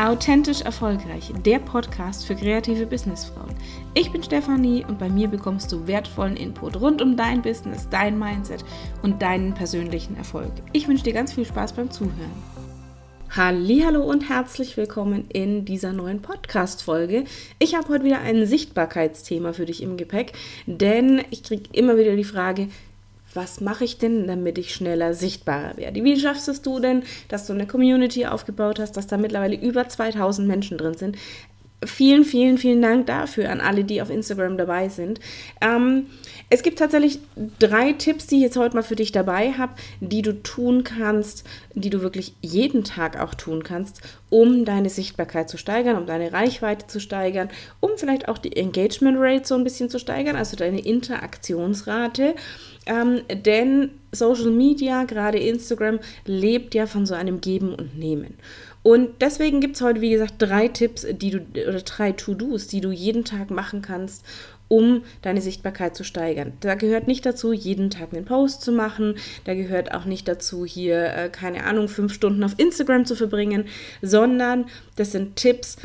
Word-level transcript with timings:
Authentisch 0.00 0.62
Erfolgreich, 0.62 1.30
der 1.44 1.58
Podcast 1.58 2.24
für 2.24 2.34
kreative 2.34 2.86
Businessfrauen. 2.86 3.54
Ich 3.92 4.10
bin 4.10 4.22
Stefanie 4.22 4.82
und 4.88 4.98
bei 4.98 5.10
mir 5.10 5.28
bekommst 5.28 5.70
du 5.70 5.86
wertvollen 5.86 6.38
Input 6.38 6.80
rund 6.80 7.02
um 7.02 7.18
dein 7.18 7.42
Business, 7.42 7.86
dein 7.90 8.18
Mindset 8.18 8.64
und 9.02 9.20
deinen 9.20 9.52
persönlichen 9.52 10.16
Erfolg. 10.16 10.52
Ich 10.72 10.88
wünsche 10.88 11.04
dir 11.04 11.12
ganz 11.12 11.34
viel 11.34 11.44
Spaß 11.44 11.74
beim 11.74 11.90
Zuhören. 11.90 12.32
Hallo 13.36 14.02
und 14.02 14.30
herzlich 14.30 14.78
willkommen 14.78 15.26
in 15.28 15.66
dieser 15.66 15.92
neuen 15.92 16.22
Podcast 16.22 16.82
Folge. 16.82 17.24
Ich 17.58 17.74
habe 17.74 17.88
heute 17.90 18.04
wieder 18.04 18.20
ein 18.20 18.46
Sichtbarkeitsthema 18.46 19.52
für 19.52 19.66
dich 19.66 19.82
im 19.82 19.98
Gepäck, 19.98 20.32
denn 20.64 21.20
ich 21.28 21.42
kriege 21.42 21.68
immer 21.72 21.98
wieder 21.98 22.16
die 22.16 22.24
Frage, 22.24 22.68
was 23.34 23.60
mache 23.60 23.84
ich 23.84 23.98
denn, 23.98 24.26
damit 24.26 24.58
ich 24.58 24.74
schneller 24.74 25.14
sichtbarer 25.14 25.76
werde? 25.76 26.02
Wie 26.04 26.18
schaffst 26.18 26.48
es 26.48 26.62
du 26.62 26.80
denn, 26.80 27.04
dass 27.28 27.46
du 27.46 27.52
eine 27.52 27.66
Community 27.66 28.26
aufgebaut 28.26 28.78
hast, 28.78 28.96
dass 28.96 29.06
da 29.06 29.16
mittlerweile 29.16 29.56
über 29.56 29.88
2000 29.88 30.46
Menschen 30.46 30.78
drin 30.78 30.94
sind? 30.94 31.16
Vielen, 31.82 32.24
vielen, 32.24 32.58
vielen 32.58 32.82
Dank 32.82 33.06
dafür 33.06 33.50
an 33.50 33.62
alle, 33.62 33.84
die 33.84 34.02
auf 34.02 34.10
Instagram 34.10 34.58
dabei 34.58 34.90
sind. 34.90 35.18
Ähm, 35.62 36.06
es 36.50 36.62
gibt 36.62 36.78
tatsächlich 36.78 37.20
drei 37.58 37.94
Tipps, 37.94 38.26
die 38.26 38.36
ich 38.36 38.42
jetzt 38.42 38.58
heute 38.58 38.76
mal 38.76 38.82
für 38.82 38.96
dich 38.96 39.12
dabei 39.12 39.52
habe, 39.52 39.72
die 40.00 40.20
du 40.20 40.42
tun 40.42 40.84
kannst, 40.84 41.46
die 41.74 41.88
du 41.88 42.02
wirklich 42.02 42.34
jeden 42.42 42.84
Tag 42.84 43.18
auch 43.18 43.32
tun 43.32 43.62
kannst, 43.62 44.02
um 44.28 44.66
deine 44.66 44.90
Sichtbarkeit 44.90 45.48
zu 45.48 45.56
steigern, 45.56 45.96
um 45.96 46.04
deine 46.04 46.34
Reichweite 46.34 46.86
zu 46.86 47.00
steigern, 47.00 47.48
um 47.80 47.92
vielleicht 47.96 48.28
auch 48.28 48.36
die 48.36 48.56
Engagement 48.56 49.16
Rate 49.18 49.46
so 49.46 49.54
ein 49.54 49.64
bisschen 49.64 49.88
zu 49.88 49.98
steigern, 49.98 50.36
also 50.36 50.56
deine 50.56 50.80
Interaktionsrate. 50.80 52.34
Ähm, 52.84 53.22
denn 53.30 53.90
Social 54.12 54.50
Media, 54.50 55.04
gerade 55.04 55.38
Instagram, 55.38 56.00
lebt 56.26 56.74
ja 56.74 56.86
von 56.86 57.06
so 57.06 57.14
einem 57.14 57.40
Geben 57.40 57.74
und 57.74 57.98
Nehmen. 57.98 58.34
Und 58.82 59.20
deswegen 59.20 59.60
gibt 59.60 59.76
es 59.76 59.82
heute, 59.82 60.00
wie 60.00 60.10
gesagt, 60.10 60.34
drei 60.38 60.68
Tipps, 60.68 61.06
die 61.10 61.30
du 61.30 61.40
oder 61.68 61.82
drei 61.82 62.12
To-Dos, 62.12 62.66
die 62.66 62.80
du 62.80 62.90
jeden 62.90 63.24
Tag 63.24 63.50
machen 63.50 63.82
kannst, 63.82 64.24
um 64.68 65.02
deine 65.20 65.42
Sichtbarkeit 65.42 65.96
zu 65.96 66.04
steigern. 66.04 66.52
Da 66.60 66.76
gehört 66.76 67.06
nicht 67.06 67.26
dazu, 67.26 67.52
jeden 67.52 67.90
Tag 67.90 68.12
einen 68.12 68.24
Post 68.24 68.62
zu 68.62 68.72
machen. 68.72 69.16
Da 69.44 69.54
gehört 69.54 69.92
auch 69.92 70.04
nicht 70.04 70.28
dazu, 70.28 70.64
hier, 70.64 71.12
äh, 71.12 71.28
keine 71.28 71.64
Ahnung, 71.64 71.88
fünf 71.88 72.14
Stunden 72.14 72.42
auf 72.44 72.54
Instagram 72.56 73.04
zu 73.04 73.16
verbringen, 73.16 73.66
sondern 74.00 74.66
das 74.96 75.12
sind 75.12 75.36
Tipps, 75.36 75.76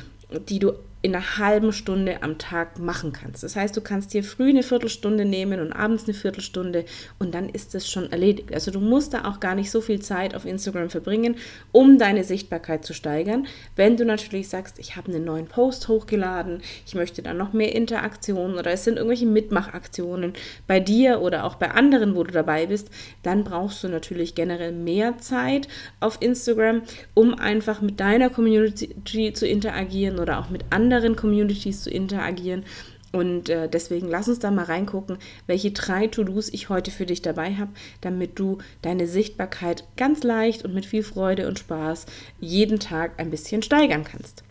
die 0.48 0.60
du 0.60 0.74
in 1.06 1.16
einer 1.16 1.38
halben 1.38 1.72
Stunde 1.72 2.24
am 2.24 2.40
Tag 2.40 2.80
machen 2.80 3.14
kannst. 3.14 3.44
Das 3.44 3.56
heißt, 3.56 3.78
du 3.78 3.82
kannst 3.82 4.12
dir 4.16 4.24
früh 4.24 4.50
eine 4.50 4.64
Viertelstunde 4.64 5.24
nehmen 5.24 5.60
und 5.60 5.72
abends 5.72 6.06
eine 6.06 6.16
Viertelstunde 6.16 6.84
und 7.20 7.36
dann 7.36 7.48
ist 7.48 7.76
es 7.76 7.88
schon 7.88 8.12
erledigt. 8.12 8.52
Also 8.52 8.72
du 8.72 8.80
musst 8.80 9.14
da 9.14 9.26
auch 9.26 9.40
gar 9.40 9.54
nicht 9.54 9.70
so 9.70 9.82
viel 9.82 10.02
Zeit 10.02 10.34
auf 10.34 10.46
Instagram 10.46 10.90
verbringen, 10.90 11.36
um 11.72 12.00
deine 12.00 12.24
Sichtbarkeit 12.24 12.86
zu 12.86 12.96
steigern. 12.96 13.46
Wenn 13.76 13.98
du 13.98 14.04
natürlich 14.04 14.50
sagst, 14.50 14.80
ich 14.80 14.96
habe 14.96 15.14
einen 15.14 15.24
neuen 15.24 15.46
Post 15.46 15.90
hochgeladen, 15.90 16.62
ich 16.88 16.96
möchte 16.96 17.22
da 17.22 17.36
noch 17.36 17.54
mehr 17.54 17.76
Interaktionen 17.76 18.58
oder 18.58 18.72
es 18.72 18.84
sind 18.84 18.98
irgendwelche 18.98 19.28
Mitmachaktionen 19.28 20.34
bei 20.66 20.80
dir 20.80 21.22
oder 21.22 21.44
auch 21.44 21.54
bei 21.54 21.70
anderen, 21.70 22.16
wo 22.16 22.24
du 22.24 22.32
dabei 22.32 22.66
bist, 22.66 22.90
dann 23.22 23.44
brauchst 23.44 23.84
du 23.84 23.90
natürlich 23.90 24.34
generell 24.34 24.72
mehr 24.72 25.20
Zeit 25.20 25.68
auf 26.00 26.18
Instagram, 26.20 26.82
um 27.14 27.36
einfach 27.36 27.82
mit 27.82 28.00
deiner 28.00 28.32
Community 28.32 29.34
zu 29.34 29.46
interagieren 29.46 30.18
oder 30.18 30.40
auch 30.40 30.50
mit 30.50 30.64
anderen 30.72 30.95
anderen 30.96 31.16
Communities 31.16 31.84
zu 31.84 31.90
interagieren. 31.90 32.64
Und 33.12 33.50
äh, 33.50 33.70
deswegen 33.70 34.10
lass 34.10 34.28
uns 34.28 34.40
da 34.40 34.52
mal 34.52 34.66
reingucken, 34.66 35.18
welche 35.48 35.72
drei 35.72 36.08
To-Dos 36.08 36.50
ich 36.50 36.68
heute 36.68 36.92
für 36.92 37.06
dich 37.06 37.22
dabei 37.22 37.56
habe, 37.56 37.72
damit 38.02 38.38
du 38.38 38.58
deine 38.82 39.08
Sichtbarkeit 39.08 39.86
ganz 39.96 40.24
leicht 40.24 40.66
und 40.66 40.74
mit 40.74 40.86
viel 40.86 41.04
Freude 41.04 41.48
und 41.48 41.60
Spaß 41.60 42.08
jeden 42.42 42.80
Tag 42.80 43.14
ein 43.18 43.30
bisschen 43.30 43.64
steigern 43.64 44.04
kannst. 44.04 44.44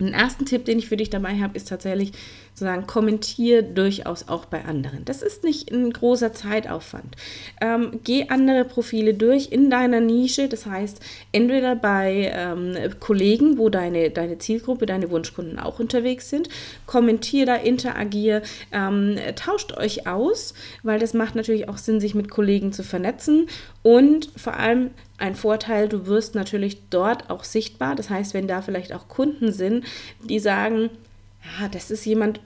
Den 0.00 0.12
ersten 0.12 0.44
Tipp, 0.44 0.64
den 0.64 0.78
ich 0.78 0.88
für 0.88 0.96
dich 0.96 1.10
dabei 1.10 1.38
habe, 1.38 1.56
ist 1.56 1.68
tatsächlich 1.68 2.12
sozusagen 2.58 2.86
kommentier 2.86 3.62
durchaus 3.62 4.28
auch 4.28 4.44
bei 4.46 4.64
anderen. 4.64 5.04
Das 5.04 5.22
ist 5.22 5.44
nicht 5.44 5.70
ein 5.70 5.92
großer 5.92 6.32
Zeitaufwand. 6.32 7.16
Ähm, 7.60 8.00
geh 8.02 8.28
andere 8.28 8.64
Profile 8.64 9.14
durch 9.14 9.52
in 9.52 9.70
deiner 9.70 10.00
Nische, 10.00 10.48
das 10.48 10.66
heißt 10.66 11.00
entweder 11.32 11.76
bei 11.76 12.32
ähm, 12.34 12.76
Kollegen, 12.98 13.58
wo 13.58 13.68
deine, 13.68 14.10
deine 14.10 14.38
Zielgruppe, 14.38 14.86
deine 14.86 15.10
Wunschkunden 15.10 15.58
auch 15.58 15.78
unterwegs 15.78 16.30
sind, 16.30 16.48
kommentier 16.86 17.46
da, 17.46 17.54
interagier, 17.54 18.42
ähm, 18.72 19.16
tauscht 19.36 19.76
euch 19.76 20.08
aus, 20.08 20.54
weil 20.82 20.98
das 20.98 21.14
macht 21.14 21.36
natürlich 21.36 21.68
auch 21.68 21.78
Sinn, 21.78 22.00
sich 22.00 22.14
mit 22.14 22.28
Kollegen 22.28 22.72
zu 22.72 22.82
vernetzen 22.82 23.46
und 23.82 24.30
vor 24.36 24.54
allem 24.56 24.90
ein 25.18 25.34
Vorteil, 25.34 25.88
du 25.88 26.06
wirst 26.06 26.34
natürlich 26.34 26.88
dort 26.90 27.28
auch 27.28 27.42
sichtbar. 27.42 27.96
Das 27.96 28.08
heißt, 28.08 28.34
wenn 28.34 28.46
da 28.46 28.62
vielleicht 28.62 28.92
auch 28.92 29.08
Kunden 29.08 29.52
sind, 29.52 29.84
die 30.22 30.38
sagen, 30.38 30.90
ja, 31.42 31.68
das 31.68 31.90
ist 31.90 32.04
jemand, 32.04 32.40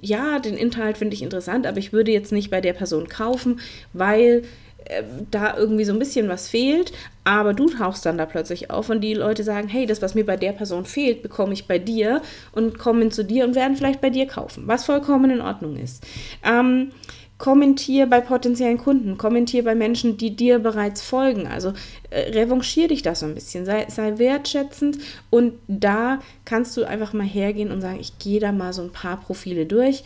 ja, 0.00 0.38
den 0.38 0.56
Inhalt 0.56 0.98
finde 0.98 1.14
ich 1.14 1.22
interessant, 1.22 1.66
aber 1.66 1.78
ich 1.78 1.92
würde 1.92 2.12
jetzt 2.12 2.32
nicht 2.32 2.50
bei 2.50 2.60
der 2.60 2.72
Person 2.72 3.08
kaufen, 3.08 3.60
weil 3.92 4.42
äh, 4.86 5.02
da 5.30 5.56
irgendwie 5.56 5.84
so 5.84 5.92
ein 5.92 5.98
bisschen 5.98 6.28
was 6.28 6.48
fehlt, 6.48 6.92
aber 7.24 7.54
du 7.54 7.66
tauchst 7.66 8.06
dann 8.06 8.18
da 8.18 8.26
plötzlich 8.26 8.70
auf 8.70 8.88
und 8.88 9.00
die 9.00 9.14
Leute 9.14 9.44
sagen, 9.44 9.68
hey, 9.68 9.84
das, 9.84 10.00
was 10.00 10.14
mir 10.14 10.24
bei 10.24 10.36
der 10.36 10.52
Person 10.52 10.84
fehlt, 10.84 11.22
bekomme 11.22 11.52
ich 11.52 11.66
bei 11.66 11.78
dir 11.78 12.22
und 12.52 12.78
kommen 12.78 13.10
zu 13.10 13.24
dir 13.24 13.44
und 13.44 13.54
werden 13.54 13.76
vielleicht 13.76 14.00
bei 14.00 14.10
dir 14.10 14.26
kaufen, 14.26 14.64
was 14.66 14.84
vollkommen 14.84 15.30
in 15.30 15.40
Ordnung 15.40 15.76
ist. 15.76 16.06
Ähm, 16.44 16.92
kommentier 17.40 18.06
bei 18.06 18.20
potenziellen 18.20 18.78
Kunden, 18.78 19.18
kommentier 19.18 19.64
bei 19.64 19.74
Menschen, 19.74 20.18
die 20.18 20.36
dir 20.36 20.60
bereits 20.60 21.02
folgen. 21.02 21.48
Also 21.48 21.72
äh, 22.10 22.30
revanchier 22.30 22.86
dich 22.86 23.02
da 23.02 23.14
so 23.16 23.26
ein 23.26 23.34
bisschen, 23.34 23.64
sei, 23.64 23.86
sei 23.88 24.18
wertschätzend 24.18 24.98
und 25.30 25.54
da 25.66 26.20
kannst 26.44 26.76
du 26.76 26.84
einfach 26.84 27.14
mal 27.14 27.26
hergehen 27.26 27.72
und 27.72 27.80
sagen, 27.80 27.98
ich 27.98 28.18
gehe 28.18 28.40
da 28.40 28.52
mal 28.52 28.72
so 28.72 28.82
ein 28.82 28.92
paar 28.92 29.18
Profile 29.18 29.66
durch. 29.66 30.04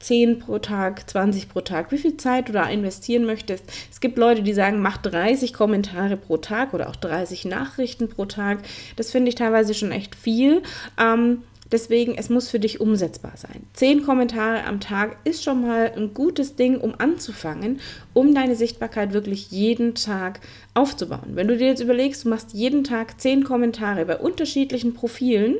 10 0.00 0.38
pro 0.40 0.58
Tag, 0.58 1.08
20 1.08 1.50
pro 1.50 1.60
Tag, 1.60 1.92
wie 1.92 1.98
viel 1.98 2.16
Zeit 2.16 2.48
du 2.48 2.52
da 2.52 2.64
investieren 2.68 3.26
möchtest. 3.26 3.64
Es 3.90 4.00
gibt 4.00 4.18
Leute, 4.18 4.42
die 4.42 4.54
sagen, 4.54 4.80
mach 4.80 4.96
30 4.96 5.52
Kommentare 5.52 6.16
pro 6.16 6.38
Tag 6.38 6.74
oder 6.74 6.88
auch 6.88 6.96
30 6.96 7.44
Nachrichten 7.44 8.08
pro 8.08 8.24
Tag. 8.24 8.60
Das 8.96 9.10
finde 9.10 9.28
ich 9.28 9.34
teilweise 9.34 9.74
schon 9.74 9.92
echt 9.92 10.14
viel. 10.14 10.62
Ähm, 10.98 11.42
Deswegen, 11.72 12.16
es 12.16 12.28
muss 12.28 12.48
für 12.48 12.58
dich 12.58 12.80
umsetzbar 12.80 13.32
sein. 13.36 13.62
Zehn 13.74 14.02
Kommentare 14.02 14.64
am 14.64 14.80
Tag 14.80 15.18
ist 15.24 15.44
schon 15.44 15.62
mal 15.62 15.92
ein 15.96 16.14
gutes 16.14 16.56
Ding, 16.56 16.78
um 16.78 16.94
anzufangen, 16.98 17.80
um 18.12 18.34
deine 18.34 18.56
Sichtbarkeit 18.56 19.12
wirklich 19.12 19.50
jeden 19.50 19.94
Tag 19.94 20.40
aufzubauen. 20.74 21.32
Wenn 21.34 21.48
du 21.48 21.56
dir 21.56 21.68
jetzt 21.68 21.82
überlegst, 21.82 22.24
du 22.24 22.28
machst 22.28 22.52
jeden 22.54 22.82
Tag 22.82 23.20
zehn 23.20 23.44
Kommentare 23.44 24.04
bei 24.04 24.16
unterschiedlichen 24.16 24.94
Profilen, 24.94 25.56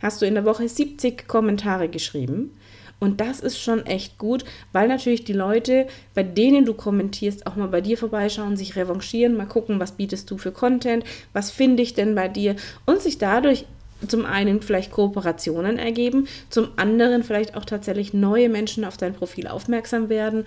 hast 0.00 0.22
du 0.22 0.26
in 0.26 0.34
der 0.34 0.44
Woche 0.44 0.68
70 0.68 1.28
Kommentare 1.28 1.88
geschrieben. 1.88 2.52
Und 3.00 3.20
das 3.20 3.40
ist 3.40 3.58
schon 3.60 3.86
echt 3.86 4.18
gut, 4.18 4.44
weil 4.72 4.88
natürlich 4.88 5.24
die 5.24 5.32
Leute, 5.32 5.86
bei 6.14 6.24
denen 6.24 6.64
du 6.64 6.74
kommentierst, 6.74 7.46
auch 7.46 7.54
mal 7.54 7.68
bei 7.68 7.80
dir 7.80 7.96
vorbeischauen, 7.96 8.56
sich 8.56 8.74
revanchieren, 8.74 9.36
mal 9.36 9.46
gucken, 9.46 9.78
was 9.78 9.92
bietest 9.92 10.28
du 10.30 10.36
für 10.36 10.50
Content, 10.50 11.04
was 11.32 11.50
finde 11.50 11.82
ich 11.82 11.94
denn 11.94 12.16
bei 12.16 12.26
dir 12.26 12.56
und 12.86 13.00
sich 13.00 13.18
dadurch 13.18 13.66
zum 14.06 14.24
einen 14.24 14.62
vielleicht 14.62 14.92
Kooperationen 14.92 15.78
ergeben, 15.78 16.28
zum 16.50 16.68
anderen 16.76 17.22
vielleicht 17.22 17.56
auch 17.56 17.64
tatsächlich 17.64 18.14
neue 18.14 18.48
Menschen 18.48 18.84
auf 18.84 18.96
dein 18.96 19.14
Profil 19.14 19.48
aufmerksam 19.48 20.08
werden 20.08 20.44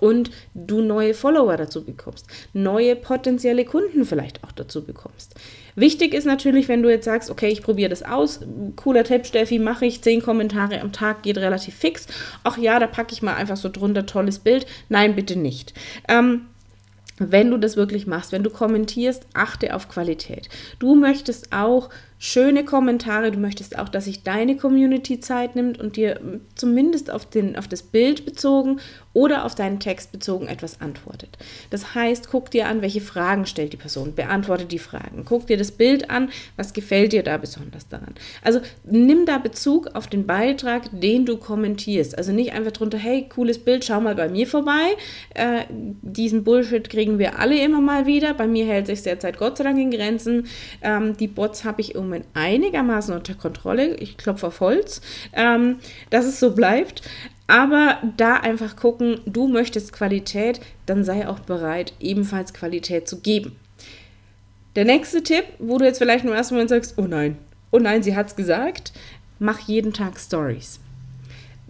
und 0.00 0.30
du 0.54 0.80
neue 0.80 1.14
Follower 1.14 1.56
dazu 1.56 1.84
bekommst, 1.84 2.26
neue 2.52 2.96
potenzielle 2.96 3.64
Kunden 3.64 4.04
vielleicht 4.04 4.42
auch 4.44 4.52
dazu 4.52 4.84
bekommst. 4.84 5.34
Wichtig 5.76 6.14
ist 6.14 6.24
natürlich, 6.24 6.68
wenn 6.68 6.82
du 6.82 6.90
jetzt 6.90 7.04
sagst, 7.04 7.30
okay, 7.30 7.48
ich 7.48 7.62
probiere 7.62 7.90
das 7.90 8.02
aus, 8.02 8.40
cooler 8.76 9.04
Tipp, 9.04 9.26
Steffi, 9.26 9.58
mache 9.58 9.86
ich, 9.86 10.02
zehn 10.02 10.22
Kommentare 10.22 10.80
am 10.80 10.92
Tag, 10.92 11.22
geht 11.22 11.38
relativ 11.38 11.74
fix. 11.74 12.06
Ach 12.44 12.58
ja, 12.58 12.78
da 12.78 12.86
packe 12.86 13.12
ich 13.12 13.22
mal 13.22 13.34
einfach 13.34 13.56
so 13.56 13.68
drunter, 13.68 14.06
tolles 14.06 14.40
Bild. 14.40 14.66
Nein, 14.88 15.14
bitte 15.14 15.38
nicht. 15.38 15.74
Ähm, 16.08 16.46
wenn 17.18 17.50
du 17.50 17.58
das 17.58 17.76
wirklich 17.76 18.06
machst, 18.06 18.32
wenn 18.32 18.42
du 18.42 18.50
kommentierst, 18.50 19.26
achte 19.34 19.74
auf 19.74 19.88
Qualität. 19.88 20.48
Du 20.78 20.94
möchtest 20.94 21.52
auch 21.52 21.90
schöne 22.22 22.66
Kommentare. 22.66 23.32
Du 23.32 23.38
möchtest 23.38 23.78
auch, 23.78 23.88
dass 23.88 24.04
sich 24.04 24.22
deine 24.22 24.56
Community 24.56 25.20
Zeit 25.20 25.56
nimmt 25.56 25.80
und 25.80 25.96
dir 25.96 26.20
zumindest 26.54 27.10
auf, 27.10 27.24
den, 27.24 27.56
auf 27.56 27.66
das 27.66 27.82
Bild 27.82 28.26
bezogen 28.26 28.78
oder 29.14 29.46
auf 29.46 29.54
deinen 29.54 29.80
Text 29.80 30.12
bezogen 30.12 30.46
etwas 30.46 30.82
antwortet. 30.82 31.38
Das 31.70 31.94
heißt, 31.94 32.28
guck 32.30 32.50
dir 32.50 32.68
an, 32.68 32.82
welche 32.82 33.00
Fragen 33.00 33.46
stellt 33.46 33.72
die 33.72 33.78
Person, 33.78 34.14
beantworte 34.14 34.66
die 34.66 34.78
Fragen. 34.78 35.24
Guck 35.24 35.46
dir 35.46 35.56
das 35.56 35.72
Bild 35.72 36.10
an, 36.10 36.28
was 36.56 36.74
gefällt 36.74 37.14
dir 37.14 37.22
da 37.22 37.38
besonders 37.38 37.88
daran. 37.88 38.14
Also 38.42 38.60
nimm 38.84 39.24
da 39.24 39.38
Bezug 39.38 39.88
auf 39.94 40.06
den 40.06 40.26
Beitrag, 40.26 40.90
den 40.92 41.24
du 41.24 41.38
kommentierst. 41.38 42.18
Also 42.18 42.32
nicht 42.32 42.52
einfach 42.52 42.72
drunter, 42.72 42.98
hey, 42.98 43.30
cooles 43.30 43.58
Bild, 43.58 43.82
schau 43.82 44.00
mal 44.00 44.14
bei 44.14 44.28
mir 44.28 44.46
vorbei. 44.46 44.94
Äh, 45.32 45.62
diesen 46.02 46.44
Bullshit 46.44 46.90
kriegen 46.90 47.18
wir 47.18 47.38
alle 47.38 47.58
immer 47.64 47.80
mal 47.80 48.04
wieder. 48.04 48.34
Bei 48.34 48.46
mir 48.46 48.66
hält 48.66 48.88
sich 48.88 49.02
derzeit 49.02 49.38
Gott 49.38 49.56
sei 49.56 49.64
Dank 49.64 49.78
in 49.78 49.90
Grenzen. 49.90 50.46
Ähm, 50.82 51.16
die 51.16 51.28
Bots 51.28 51.64
habe 51.64 51.80
ich 51.80 51.96
um 51.96 52.09
Moment 52.10 52.26
einigermaßen 52.34 53.14
unter 53.14 53.34
Kontrolle. 53.34 53.96
Ich 53.96 54.16
klopfe 54.16 54.48
auf 54.48 54.60
Holz, 54.60 55.00
ähm, 55.32 55.76
dass 56.10 56.26
es 56.26 56.40
so 56.40 56.54
bleibt. 56.54 57.02
Aber 57.46 57.98
da 58.16 58.34
einfach 58.34 58.76
gucken, 58.76 59.20
du 59.26 59.48
möchtest 59.48 59.92
Qualität, 59.92 60.60
dann 60.86 61.02
sei 61.02 61.26
auch 61.26 61.40
bereit, 61.40 61.94
ebenfalls 61.98 62.54
Qualität 62.54 63.08
zu 63.08 63.20
geben. 63.20 63.56
Der 64.76 64.84
nächste 64.84 65.22
Tipp, 65.22 65.44
wo 65.58 65.78
du 65.78 65.84
jetzt 65.84 65.98
vielleicht 65.98 66.24
im 66.24 66.32
ersten 66.32 66.54
Moment 66.54 66.70
sagst, 66.70 66.94
oh 66.96 67.08
nein, 67.08 67.38
oh 67.72 67.78
nein, 67.78 68.04
sie 68.04 68.14
hat 68.14 68.28
es 68.28 68.36
gesagt, 68.36 68.92
mach 69.40 69.58
jeden 69.60 69.92
Tag 69.92 70.20
Stories. 70.20 70.78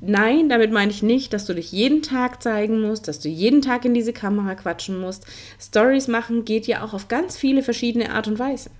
Nein, 0.02 0.48
damit 0.48 0.72
meine 0.72 0.90
ich 0.90 1.02
nicht, 1.02 1.32
dass 1.32 1.44
du 1.44 1.54
dich 1.54 1.72
jeden 1.72 2.02
Tag 2.02 2.42
zeigen 2.42 2.80
musst, 2.80 3.06
dass 3.06 3.20
du 3.20 3.28
jeden 3.28 3.60
Tag 3.60 3.84
in 3.84 3.92
diese 3.92 4.14
Kamera 4.14 4.54
quatschen 4.54 4.98
musst. 4.98 5.26
Stories 5.60 6.08
machen 6.08 6.44
geht 6.44 6.66
ja 6.66 6.82
auch 6.82 6.94
auf 6.94 7.08
ganz 7.08 7.36
viele 7.36 7.62
verschiedene 7.62 8.12
Art 8.12 8.26
und 8.26 8.38
Weise. 8.38 8.70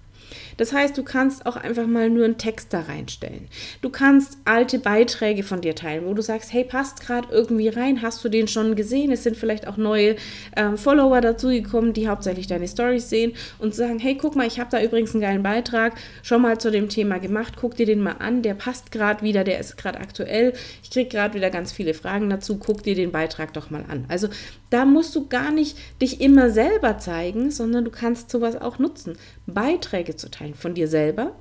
Das 0.57 0.73
heißt, 0.73 0.97
du 0.97 1.03
kannst 1.03 1.47
auch 1.47 1.57
einfach 1.57 1.87
mal 1.87 2.11
nur 2.11 2.25
einen 2.25 2.39
Text 2.39 2.73
da 2.73 2.81
reinstellen. 2.81 3.49
Du 3.83 3.91
kannst 3.91 4.39
alte 4.45 4.79
Beiträge 4.79 5.43
von 5.43 5.61
dir 5.61 5.75
teilen, 5.75 6.07
wo 6.07 6.15
du 6.15 6.23
sagst, 6.23 6.53
hey, 6.53 6.65
passt 6.65 7.01
gerade 7.01 7.29
irgendwie 7.31 7.69
rein, 7.69 8.03
hast 8.03 8.25
du 8.25 8.29
den 8.29 8.49
schon 8.49 8.77
gesehen? 8.77 9.13
Es 9.13 9.23
sind 9.23 9.37
vielleicht 9.37 9.67
auch 9.67 9.77
neue 9.77 10.17
ähm, 10.57 10.77
Follower 10.77 11.21
dazugekommen, 11.21 11.93
die 11.93 12.09
hauptsächlich 12.09 12.47
deine 12.47 12.69
Stories 12.69 13.09
sehen 13.09 13.33
und 13.59 13.75
sagen, 13.75 13.99
hey, 13.99 14.17
guck 14.17 14.37
mal, 14.37 14.47
ich 14.47 14.61
habe 14.61 14.71
da 14.71 14.83
übrigens 14.83 15.15
einen 15.15 15.23
geilen 15.23 15.43
Beitrag 15.43 15.95
schon 16.23 16.43
mal 16.43 16.59
zu 16.59 16.71
dem 16.71 16.89
Thema 16.89 17.19
gemacht, 17.19 17.55
guck 17.57 17.77
dir 17.77 17.87
den 17.87 18.01
mal 18.01 18.17
an, 18.19 18.43
der 18.43 18.55
passt 18.55 18.93
gerade 18.93 19.23
wieder, 19.23 19.45
der 19.45 19.59
ist 19.59 19.77
gerade 19.77 20.01
aktuell. 20.01 20.53
Ich 20.83 20.91
kriege 20.91 21.09
gerade 21.09 21.35
wieder 21.35 21.51
ganz 21.51 21.73
viele 21.73 21.95
Fragen 21.95 22.31
dazu, 22.31 22.59
guck 22.59 22.83
dir 22.83 22.95
den 22.95 23.13
Beitrag 23.13 23.53
doch 23.53 23.71
mal 23.71 23.85
an. 23.89 24.05
Also 24.09 24.29
da 24.71 24.85
musst 24.85 25.15
du 25.15 25.27
gar 25.27 25.51
nicht 25.51 25.77
dich 26.01 26.21
immer 26.21 26.51
selber 26.51 26.99
zeigen, 26.99 27.51
sondern 27.51 27.85
du 27.85 27.91
kannst 27.91 28.31
sowas 28.31 28.57
auch 28.57 28.79
nutzen, 28.79 29.19
Beiträge 29.47 30.17
zu 30.17 30.31
teilen 30.31 30.55
von 30.55 30.75
dir 30.75 30.89
selber 30.89 31.33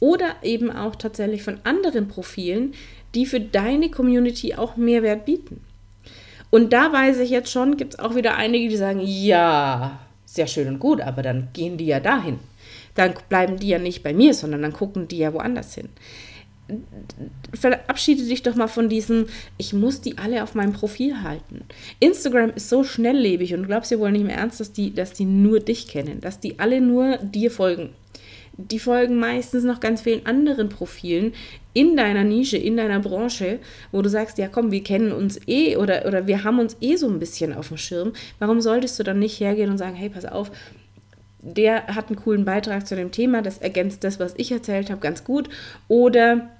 oder 0.00 0.36
eben 0.42 0.70
auch 0.70 0.96
tatsächlich 0.96 1.42
von 1.42 1.60
anderen 1.64 2.08
Profilen, 2.08 2.74
die 3.14 3.26
für 3.26 3.40
deine 3.40 3.90
Community 3.90 4.54
auch 4.54 4.76
Mehrwert 4.76 5.26
bieten. 5.26 5.62
Und 6.48 6.72
da 6.72 6.92
weiß 6.92 7.18
ich 7.18 7.30
jetzt 7.30 7.50
schon, 7.50 7.76
gibt 7.76 7.94
es 7.94 8.00
auch 8.00 8.14
wieder 8.14 8.36
einige, 8.36 8.68
die 8.68 8.76
sagen, 8.76 9.00
ja, 9.02 10.00
sehr 10.24 10.46
schön 10.46 10.68
und 10.68 10.78
gut, 10.80 11.00
aber 11.00 11.22
dann 11.22 11.48
gehen 11.52 11.76
die 11.76 11.86
ja 11.86 12.00
dahin. 12.00 12.38
Dann 12.94 13.14
bleiben 13.28 13.58
die 13.58 13.68
ja 13.68 13.78
nicht 13.78 14.02
bei 14.02 14.12
mir, 14.12 14.34
sondern 14.34 14.62
dann 14.62 14.72
gucken 14.72 15.06
die 15.06 15.18
ja 15.18 15.32
woanders 15.32 15.74
hin 15.74 15.90
verabschiede 17.52 18.24
dich 18.24 18.42
doch 18.42 18.54
mal 18.54 18.68
von 18.68 18.88
diesem, 18.88 19.26
ich 19.58 19.72
muss 19.72 20.00
die 20.00 20.18
alle 20.18 20.42
auf 20.42 20.54
meinem 20.54 20.72
Profil 20.72 21.22
halten. 21.22 21.62
Instagram 21.98 22.50
ist 22.50 22.68
so 22.68 22.84
schnelllebig 22.84 23.54
und 23.54 23.62
du 23.62 23.66
glaubst 23.68 23.90
ja 23.90 23.98
wohl 23.98 24.12
nicht 24.12 24.24
mehr 24.24 24.36
ernst, 24.36 24.60
dass 24.60 24.72
die, 24.72 24.94
dass 24.94 25.12
die 25.12 25.24
nur 25.24 25.60
dich 25.60 25.88
kennen, 25.88 26.20
dass 26.20 26.40
die 26.40 26.58
alle 26.58 26.80
nur 26.80 27.18
dir 27.18 27.50
folgen. 27.50 27.90
Die 28.56 28.78
folgen 28.78 29.18
meistens 29.18 29.64
noch 29.64 29.80
ganz 29.80 30.02
vielen 30.02 30.26
anderen 30.26 30.68
Profilen 30.68 31.32
in 31.72 31.96
deiner 31.96 32.24
Nische, 32.24 32.56
in 32.56 32.76
deiner 32.76 33.00
Branche, 33.00 33.58
wo 33.92 34.02
du 34.02 34.10
sagst, 34.10 34.38
ja 34.38 34.48
komm, 34.48 34.70
wir 34.70 34.82
kennen 34.82 35.12
uns 35.12 35.40
eh 35.46 35.76
oder, 35.76 36.04
oder 36.06 36.26
wir 36.26 36.44
haben 36.44 36.58
uns 36.58 36.76
eh 36.80 36.96
so 36.96 37.08
ein 37.08 37.18
bisschen 37.18 37.54
auf 37.54 37.68
dem 37.68 37.76
Schirm. 37.76 38.12
Warum 38.38 38.60
solltest 38.60 38.98
du 38.98 39.02
dann 39.02 39.18
nicht 39.18 39.40
hergehen 39.40 39.70
und 39.70 39.78
sagen, 39.78 39.94
hey, 39.94 40.10
pass 40.10 40.26
auf, 40.26 40.50
der 41.42 41.86
hat 41.86 42.08
einen 42.08 42.16
coolen 42.16 42.44
Beitrag 42.44 42.86
zu 42.86 42.96
dem 42.96 43.12
Thema, 43.12 43.40
das 43.40 43.58
ergänzt 43.58 44.04
das, 44.04 44.20
was 44.20 44.34
ich 44.36 44.52
erzählt 44.52 44.90
habe, 44.90 45.00
ganz 45.00 45.24
gut. 45.24 45.48
Oder 45.88 46.50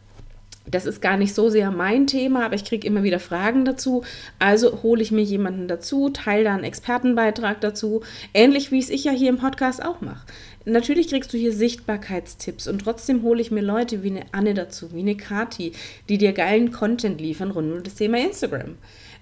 das 0.70 0.86
ist 0.86 1.00
gar 1.00 1.16
nicht 1.16 1.34
so 1.34 1.48
sehr 1.48 1.70
mein 1.70 2.06
Thema, 2.06 2.44
aber 2.44 2.54
ich 2.54 2.64
kriege 2.64 2.86
immer 2.86 3.02
wieder 3.02 3.18
Fragen 3.18 3.64
dazu. 3.64 4.04
Also 4.38 4.82
hole 4.82 5.02
ich 5.02 5.10
mir 5.10 5.22
jemanden 5.22 5.68
dazu, 5.68 6.10
teile 6.10 6.44
da 6.44 6.54
einen 6.54 6.64
Expertenbeitrag 6.64 7.60
dazu, 7.60 8.02
ähnlich 8.34 8.70
wie 8.70 8.78
es 8.78 8.90
ich 8.90 9.04
ja 9.04 9.12
hier 9.12 9.28
im 9.28 9.38
Podcast 9.38 9.84
auch 9.84 10.00
mache. 10.00 10.26
Natürlich 10.64 11.08
kriegst 11.08 11.32
du 11.32 11.38
hier 11.38 11.52
Sichtbarkeitstipps 11.52 12.68
und 12.68 12.80
trotzdem 12.80 13.22
hole 13.22 13.40
ich 13.40 13.50
mir 13.50 13.62
Leute 13.62 14.02
wie 14.02 14.10
eine 14.10 14.24
Anne 14.32 14.54
dazu, 14.54 14.92
wie 14.92 15.00
eine 15.00 15.16
Kati, 15.16 15.72
die 16.08 16.18
dir 16.18 16.32
geilen 16.32 16.70
Content 16.70 17.20
liefern 17.20 17.50
rund 17.50 17.72
um 17.72 17.82
das 17.82 17.94
Thema 17.94 18.18
Instagram. 18.18 18.76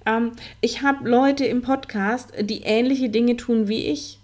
Ähm, 0.04 0.32
ich 0.60 0.82
habe 0.82 1.08
Leute 1.08 1.44
im 1.44 1.62
Podcast, 1.62 2.32
die 2.40 2.62
ähnliche 2.62 3.08
Dinge 3.08 3.36
tun 3.36 3.68
wie 3.68 3.86
ich. 3.86 4.18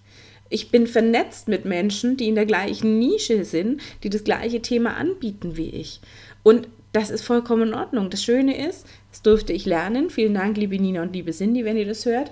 Ich 0.51 0.71
bin 0.71 0.87
vernetzt 0.87 1.49
mit 1.49 1.65
Menschen, 1.65 2.17
die 2.17 2.29
in 2.29 2.35
der 2.35 2.47
gleichen 2.47 2.99
Nische 2.99 3.45
sind, 3.45 3.81
die 4.03 4.11
das 4.11 4.25
gleiche 4.25 4.61
Thema 4.61 4.97
anbieten 4.97 5.57
wie 5.57 5.71
ich. 5.71 6.01
Und 6.43 6.69
das 6.95 7.11
ist 7.11 7.25
vollkommen 7.25 7.69
in 7.69 7.75
Ordnung. 7.75 8.09
Das 8.09 8.23
Schöne 8.23 8.67
ist, 8.69 8.87
das 9.11 9.21
durfte 9.21 9.53
ich 9.53 9.67
lernen. 9.67 10.11
Vielen 10.11 10.33
Dank, 10.33 10.57
liebe 10.57 10.79
Nina 10.79 11.03
und 11.03 11.13
liebe 11.13 11.33
Cindy, 11.33 11.65
wenn 11.65 11.77
ihr 11.77 11.87
das 11.87 12.07
hört. 12.07 12.31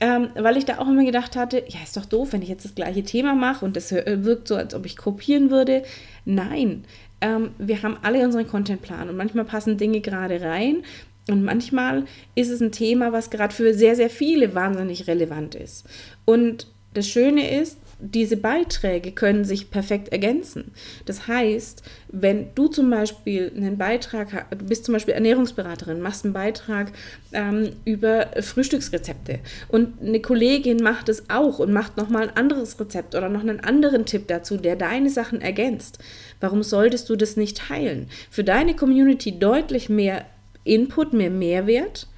Ähm, 0.00 0.30
weil 0.34 0.56
ich 0.56 0.64
da 0.64 0.78
auch 0.78 0.88
immer 0.88 1.04
gedacht 1.04 1.36
hatte, 1.36 1.62
ja, 1.68 1.78
ist 1.84 1.96
doch 1.96 2.04
doof, 2.04 2.32
wenn 2.32 2.42
ich 2.42 2.48
jetzt 2.48 2.64
das 2.64 2.74
gleiche 2.74 3.04
Thema 3.04 3.36
mache 3.36 3.64
und 3.64 3.76
das 3.76 3.92
wirkt 3.92 4.48
so, 4.48 4.56
als 4.56 4.74
ob 4.74 4.84
ich 4.84 4.96
kopieren 4.96 5.50
würde. 5.50 5.84
Nein, 6.24 6.84
ähm, 7.20 7.50
wir 7.58 7.82
haben 7.84 7.96
alle 8.02 8.24
unseren 8.24 8.48
Contentplan 8.48 9.08
und 9.08 9.16
manchmal 9.16 9.44
passen 9.44 9.78
Dinge 9.78 10.00
gerade 10.00 10.40
rein 10.40 10.82
und 11.30 11.44
manchmal 11.44 12.04
ist 12.34 12.50
es 12.50 12.60
ein 12.60 12.72
Thema, 12.72 13.12
was 13.12 13.30
gerade 13.30 13.54
für 13.54 13.74
sehr, 13.74 13.94
sehr 13.94 14.10
viele 14.10 14.56
wahnsinnig 14.56 15.06
relevant 15.06 15.54
ist. 15.54 15.86
Und 16.24 16.66
das 16.94 17.06
Schöne 17.06 17.56
ist, 17.60 17.78
diese 18.02 18.36
Beiträge 18.36 19.12
können 19.12 19.44
sich 19.44 19.70
perfekt 19.70 20.08
ergänzen. 20.08 20.72
Das 21.06 21.28
heißt, 21.28 21.84
wenn 22.08 22.48
du 22.56 22.66
zum 22.66 22.90
Beispiel 22.90 23.52
einen 23.56 23.78
Beitrag, 23.78 24.50
du 24.50 24.64
bist 24.64 24.84
zum 24.84 24.94
Beispiel 24.94 25.14
Ernährungsberaterin, 25.14 26.00
machst 26.00 26.24
einen 26.24 26.34
Beitrag 26.34 26.90
ähm, 27.32 27.70
über 27.84 28.26
Frühstücksrezepte 28.40 29.38
und 29.68 30.02
eine 30.02 30.20
Kollegin 30.20 30.82
macht 30.82 31.08
es 31.08 31.30
auch 31.30 31.60
und 31.60 31.72
macht 31.72 31.96
nochmal 31.96 32.24
ein 32.24 32.36
anderes 32.36 32.78
Rezept 32.80 33.14
oder 33.14 33.28
noch 33.28 33.42
einen 33.42 33.60
anderen 33.60 34.04
Tipp 34.04 34.26
dazu, 34.26 34.56
der 34.56 34.74
deine 34.74 35.08
Sachen 35.08 35.40
ergänzt. 35.40 35.98
Warum 36.40 36.64
solltest 36.64 37.08
du 37.08 37.14
das 37.14 37.36
nicht 37.36 37.58
teilen? 37.58 38.08
Für 38.30 38.42
deine 38.42 38.74
Community 38.74 39.38
deutlich 39.38 39.88
mehr 39.88 40.26
Input, 40.64 41.12
mehr 41.12 41.30
Mehrwert. 41.30 42.08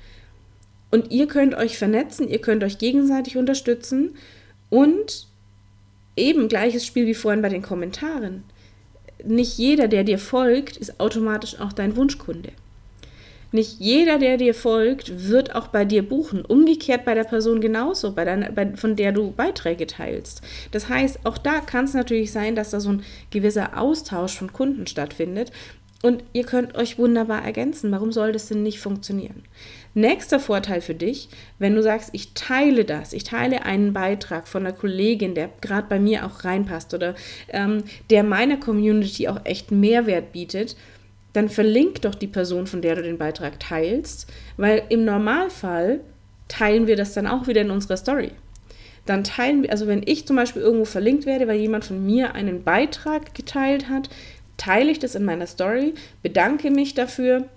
Und 0.90 1.10
ihr 1.10 1.26
könnt 1.26 1.54
euch 1.54 1.76
vernetzen, 1.76 2.28
ihr 2.28 2.40
könnt 2.40 2.62
euch 2.62 2.78
gegenseitig 2.78 3.37
unterstützen 3.37 4.14
und 4.70 5.26
eben 6.16 6.49
gleiches 6.49 6.84
Spiel 6.87 7.06
wie 7.06 7.14
vorhin 7.14 7.43
bei 7.43 7.49
den 7.49 7.62
Kommentaren. 7.62 8.44
Nicht 9.25 9.58
jeder, 9.58 9.88
der 9.88 10.05
dir 10.05 10.19
folgt, 10.19 10.76
ist 10.76 11.00
automatisch 11.00 11.58
auch 11.61 11.72
dein 11.72 11.96
Wunschkunde. 11.96 12.50
Nicht 13.55 13.78
jeder, 13.78 14.19
der 14.19 14.37
dir 14.37 14.52
folgt, 14.52 15.28
wird 15.28 15.55
auch 15.55 15.69
bei 15.69 15.84
dir 15.84 16.02
buchen. 16.02 16.44
Umgekehrt 16.44 17.05
bei 17.05 17.14
der 17.14 17.22
Person 17.22 17.61
genauso, 17.61 18.11
bei 18.11 18.25
deiner, 18.25 18.50
bei, 18.50 18.75
von 18.75 18.96
der 18.96 19.12
du 19.12 19.31
Beiträge 19.31 19.87
teilst. 19.87 20.43
Das 20.72 20.88
heißt, 20.88 21.20
auch 21.22 21.38
da 21.38 21.61
kann 21.61 21.84
es 21.84 21.94
natürlich 21.94 22.32
sein, 22.32 22.56
dass 22.56 22.70
da 22.70 22.81
so 22.81 22.90
ein 22.90 23.05
gewisser 23.31 23.78
Austausch 23.81 24.37
von 24.37 24.52
Kunden 24.52 24.88
stattfindet. 24.88 25.52
Und 26.04 26.22
ihr 26.34 26.44
könnt 26.44 26.74
euch 26.74 26.98
wunderbar 26.98 27.42
ergänzen. 27.42 27.90
Warum 27.90 28.12
soll 28.12 28.32
das 28.32 28.48
denn 28.48 28.62
nicht 28.62 28.78
funktionieren? 28.78 29.42
Nächster 29.94 30.38
Vorteil 30.38 30.82
für 30.82 30.94
dich, 30.94 31.30
wenn 31.58 31.74
du 31.74 31.82
sagst, 31.82 32.10
ich 32.12 32.34
teile 32.34 32.84
das, 32.84 33.14
ich 33.14 33.24
teile 33.24 33.62
einen 33.62 33.94
Beitrag 33.94 34.46
von 34.46 34.66
einer 34.66 34.76
Kollegin, 34.76 35.34
der 35.34 35.48
gerade 35.62 35.86
bei 35.88 35.98
mir 35.98 36.26
auch 36.26 36.44
reinpasst 36.44 36.92
oder 36.92 37.14
ähm, 37.48 37.84
der 38.10 38.22
meiner 38.22 38.58
Community 38.58 39.28
auch 39.28 39.46
echt 39.46 39.70
Mehrwert 39.70 40.32
bietet, 40.32 40.76
dann 41.32 41.49
verlink 41.49 42.02
doch 42.02 42.14
die 42.14 42.26
Person, 42.26 42.66
von 42.66 42.82
der 42.82 42.96
du 42.96 43.02
den 43.02 43.16
Beitrag 43.16 43.58
teilst, 43.58 44.30
weil 44.58 44.82
im 44.90 45.06
Normalfall 45.06 46.00
teilen 46.49 46.87
wir 46.87 46.96
das 46.96 47.14
dann 47.14 47.26
auch 47.26 47.46
wieder 47.46 47.62
in 47.62 47.70
unserer 47.70 47.96
Story. 47.96 48.32
Dann 49.06 49.23
teilen 49.23 49.62
wir, 49.62 49.70
also 49.70 49.87
wenn 49.87 50.02
ich 50.04 50.26
zum 50.26 50.37
Beispiel 50.37 50.62
irgendwo 50.62 50.87
verlinkt 50.87 51.26
werde, 51.26 51.46
weil 51.46 51.58
jemand 51.58 51.84
von 51.84 52.04
mir 52.04 52.34
einen 52.34 52.62
Beitrag 52.62 53.34
geteilt 53.34 53.88
hat, 53.90 54.08
teile 54.56 54.90
ich 54.90 54.99
das 54.99 55.14
in 55.14 55.25
meiner 55.25 55.46
Story, 55.46 55.94
bedanke 56.23 56.70
mich 56.70 56.94
dafür 56.94 57.49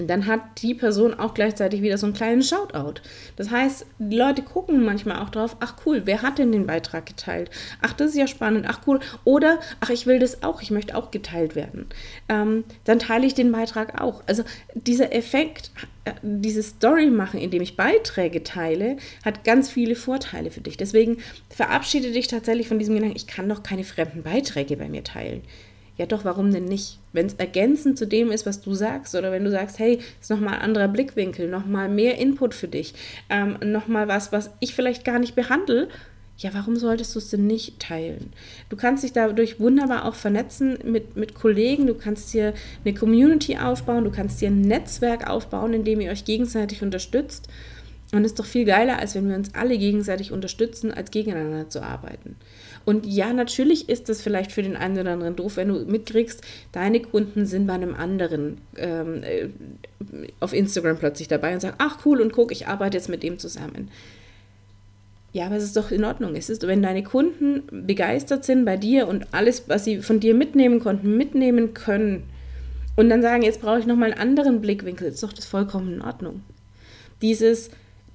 und 0.00 0.08
dann 0.08 0.26
hat 0.26 0.62
die 0.62 0.74
Person 0.74 1.12
auch 1.12 1.34
gleichzeitig 1.34 1.82
wieder 1.82 1.98
so 1.98 2.06
einen 2.06 2.14
kleinen 2.14 2.42
Shoutout. 2.42 3.02
Das 3.36 3.50
heißt, 3.50 3.84
die 3.98 4.16
Leute 4.16 4.40
gucken 4.40 4.82
manchmal 4.82 5.18
auch 5.18 5.28
drauf, 5.28 5.58
ach 5.60 5.74
cool, 5.84 6.02
wer 6.06 6.22
hat 6.22 6.38
denn 6.38 6.52
den 6.52 6.66
Beitrag 6.66 7.04
geteilt? 7.04 7.50
Ach, 7.82 7.92
das 7.92 8.12
ist 8.12 8.16
ja 8.16 8.26
spannend, 8.26 8.64
ach 8.66 8.80
cool. 8.86 9.00
Oder, 9.24 9.60
ach, 9.80 9.90
ich 9.90 10.06
will 10.06 10.18
das 10.18 10.42
auch, 10.42 10.62
ich 10.62 10.70
möchte 10.70 10.96
auch 10.96 11.10
geteilt 11.10 11.54
werden. 11.54 11.86
Ähm, 12.30 12.64
dann 12.84 12.98
teile 12.98 13.26
ich 13.26 13.34
den 13.34 13.52
Beitrag 13.52 14.00
auch. 14.00 14.22
Also 14.26 14.42
dieser 14.74 15.12
Effekt, 15.12 15.70
äh, 16.06 16.12
dieses 16.22 16.68
Story 16.70 17.10
machen, 17.10 17.38
indem 17.38 17.60
ich 17.60 17.76
Beiträge 17.76 18.42
teile, 18.42 18.96
hat 19.22 19.44
ganz 19.44 19.68
viele 19.68 19.96
Vorteile 19.96 20.50
für 20.50 20.62
dich. 20.62 20.78
Deswegen 20.78 21.18
verabschiede 21.50 22.10
dich 22.10 22.26
tatsächlich 22.26 22.68
von 22.68 22.78
diesem 22.78 22.94
Gedanken, 22.94 23.16
ich 23.16 23.26
kann 23.26 23.50
doch 23.50 23.62
keine 23.62 23.84
fremden 23.84 24.22
Beiträge 24.22 24.78
bei 24.78 24.88
mir 24.88 25.04
teilen. 25.04 25.42
Ja 26.00 26.06
doch, 26.06 26.24
warum 26.24 26.50
denn 26.50 26.64
nicht? 26.64 26.98
Wenn 27.12 27.26
es 27.26 27.34
ergänzend 27.34 27.98
zu 27.98 28.06
dem 28.06 28.30
ist, 28.30 28.46
was 28.46 28.62
du 28.62 28.72
sagst, 28.72 29.14
oder 29.14 29.32
wenn 29.32 29.44
du 29.44 29.50
sagst, 29.50 29.78
hey, 29.78 29.98
ist 30.18 30.30
nochmal 30.30 30.54
ein 30.54 30.62
anderer 30.62 30.88
Blickwinkel, 30.88 31.46
nochmal 31.46 31.90
mehr 31.90 32.16
Input 32.16 32.54
für 32.54 32.68
dich, 32.68 32.94
ähm, 33.28 33.58
nochmal 33.62 34.08
was, 34.08 34.32
was 34.32 34.48
ich 34.60 34.74
vielleicht 34.74 35.04
gar 35.04 35.18
nicht 35.18 35.34
behandle, 35.34 35.88
ja, 36.38 36.54
warum 36.54 36.76
solltest 36.76 37.14
du 37.14 37.18
es 37.18 37.28
denn 37.28 37.46
nicht 37.46 37.80
teilen? 37.80 38.32
Du 38.70 38.76
kannst 38.78 39.04
dich 39.04 39.12
dadurch 39.12 39.60
wunderbar 39.60 40.06
auch 40.06 40.14
vernetzen 40.14 40.78
mit, 40.84 41.16
mit 41.16 41.34
Kollegen, 41.34 41.86
du 41.86 41.92
kannst 41.92 42.32
dir 42.32 42.54
eine 42.82 42.94
Community 42.94 43.58
aufbauen, 43.58 44.04
du 44.04 44.10
kannst 44.10 44.40
dir 44.40 44.48
ein 44.48 44.62
Netzwerk 44.62 45.28
aufbauen, 45.28 45.74
in 45.74 45.84
dem 45.84 46.00
ihr 46.00 46.12
euch 46.12 46.24
gegenseitig 46.24 46.82
unterstützt. 46.82 47.46
Und 48.12 48.24
es 48.24 48.32
ist 48.32 48.38
doch 48.38 48.46
viel 48.46 48.64
geiler, 48.64 48.98
als 48.98 49.14
wenn 49.14 49.28
wir 49.28 49.36
uns 49.36 49.54
alle 49.54 49.76
gegenseitig 49.76 50.32
unterstützen, 50.32 50.92
als 50.92 51.10
gegeneinander 51.10 51.68
zu 51.68 51.82
arbeiten. 51.82 52.36
Und 52.84 53.06
ja, 53.06 53.32
natürlich 53.32 53.88
ist 53.88 54.08
das 54.08 54.22
vielleicht 54.22 54.52
für 54.52 54.62
den 54.62 54.76
einen 54.76 54.98
oder 54.98 55.12
anderen 55.12 55.36
doof, 55.36 55.56
wenn 55.56 55.68
du 55.68 55.84
mitkriegst, 55.84 56.42
deine 56.72 57.00
Kunden 57.00 57.46
sind 57.46 57.66
bei 57.66 57.74
einem 57.74 57.94
anderen 57.94 58.58
ähm, 58.76 59.22
äh, 59.22 59.48
auf 60.40 60.52
Instagram 60.52 60.98
plötzlich 60.98 61.28
dabei 61.28 61.52
und 61.54 61.60
sagen, 61.60 61.76
ach 61.78 61.98
cool, 62.04 62.20
und 62.20 62.32
guck, 62.32 62.52
ich 62.52 62.66
arbeite 62.66 62.96
jetzt 62.96 63.08
mit 63.08 63.22
dem 63.22 63.38
zusammen. 63.38 63.90
Ja, 65.32 65.46
aber 65.46 65.56
es 65.56 65.64
ist 65.64 65.76
doch 65.76 65.92
in 65.92 66.04
Ordnung. 66.04 66.34
Es 66.34 66.50
ist, 66.50 66.66
wenn 66.66 66.82
deine 66.82 67.04
Kunden 67.04 67.62
begeistert 67.86 68.44
sind 68.44 68.64
bei 68.64 68.76
dir 68.76 69.06
und 69.06 69.28
alles, 69.32 69.68
was 69.68 69.84
sie 69.84 69.98
von 69.98 70.18
dir 70.18 70.34
mitnehmen 70.34 70.80
konnten, 70.80 71.16
mitnehmen 71.16 71.72
können 71.72 72.24
und 72.96 73.08
dann 73.08 73.22
sagen, 73.22 73.42
jetzt 73.42 73.60
brauche 73.60 73.78
ich 73.78 73.86
nochmal 73.86 74.12
einen 74.12 74.20
anderen 74.20 74.60
Blickwinkel, 74.60 75.08
ist 75.08 75.22
doch 75.22 75.32
das 75.32 75.46
vollkommen 75.46 75.94
in 75.94 76.02
Ordnung. 76.02 76.42
Dieses, 77.22 77.70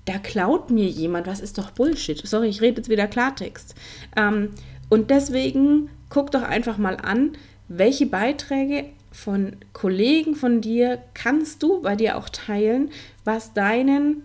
da 0.05 0.17
klaut 0.19 0.69
mir 0.69 0.87
jemand, 0.87 1.27
was 1.27 1.39
ist 1.39 1.57
doch 1.57 1.71
Bullshit. 1.71 2.25
Sorry, 2.25 2.47
ich 2.47 2.61
rede 2.61 2.77
jetzt 2.77 2.89
wieder 2.89 3.07
Klartext. 3.07 3.75
Ähm, 4.15 4.51
und 4.89 5.09
deswegen 5.09 5.89
guck 6.09 6.31
doch 6.31 6.43
einfach 6.43 6.77
mal 6.77 6.97
an, 6.97 7.33
welche 7.67 8.05
Beiträge 8.05 8.85
von 9.11 9.55
Kollegen 9.73 10.35
von 10.35 10.61
dir 10.61 11.01
kannst 11.13 11.63
du 11.63 11.81
bei 11.81 11.95
dir 11.95 12.17
auch 12.17 12.29
teilen, 12.29 12.91
was 13.23 13.53
deinen 13.53 14.23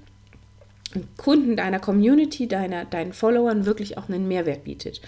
Kunden, 1.16 1.56
deiner 1.56 1.78
Community, 1.78 2.49
deiner, 2.49 2.85
deinen 2.85 3.12
Followern 3.12 3.64
wirklich 3.66 3.97
auch 3.97 4.09
einen 4.09 4.26
Mehrwert 4.26 4.64
bietet. 4.64 5.00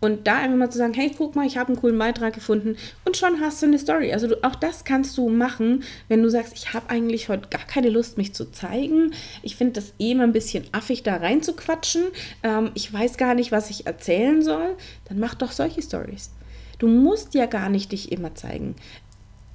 Und 0.00 0.28
da 0.28 0.38
einfach 0.38 0.56
mal 0.56 0.70
zu 0.70 0.78
sagen, 0.78 0.94
hey, 0.94 1.10
guck 1.16 1.34
mal, 1.34 1.46
ich 1.46 1.58
habe 1.58 1.68
einen 1.68 1.80
coolen 1.80 1.98
Beitrag 1.98 2.32
gefunden 2.32 2.76
und 3.04 3.16
schon 3.16 3.40
hast 3.40 3.62
du 3.62 3.66
eine 3.66 3.78
Story. 3.78 4.12
Also 4.12 4.28
du, 4.28 4.44
auch 4.44 4.54
das 4.54 4.84
kannst 4.84 5.18
du 5.18 5.28
machen, 5.28 5.82
wenn 6.06 6.22
du 6.22 6.30
sagst, 6.30 6.54
ich 6.54 6.72
habe 6.72 6.88
eigentlich 6.90 7.28
heute 7.28 7.48
gar 7.48 7.66
keine 7.66 7.88
Lust, 7.88 8.16
mich 8.16 8.32
zu 8.32 8.50
zeigen. 8.52 9.12
Ich 9.42 9.56
finde 9.56 9.74
das 9.74 9.94
eh 9.98 10.12
immer 10.12 10.22
ein 10.22 10.32
bisschen 10.32 10.64
affig, 10.70 11.02
da 11.02 11.16
reinzuquatschen. 11.16 12.04
Ähm, 12.44 12.70
ich 12.74 12.92
weiß 12.92 13.16
gar 13.16 13.34
nicht, 13.34 13.50
was 13.50 13.70
ich 13.70 13.86
erzählen 13.86 14.40
soll. 14.42 14.76
Dann 15.08 15.18
mach 15.18 15.34
doch 15.34 15.50
solche 15.50 15.82
Stories. 15.82 16.30
Du 16.78 16.86
musst 16.86 17.34
ja 17.34 17.46
gar 17.46 17.68
nicht 17.68 17.90
dich 17.90 18.12
immer 18.12 18.36
zeigen. 18.36 18.76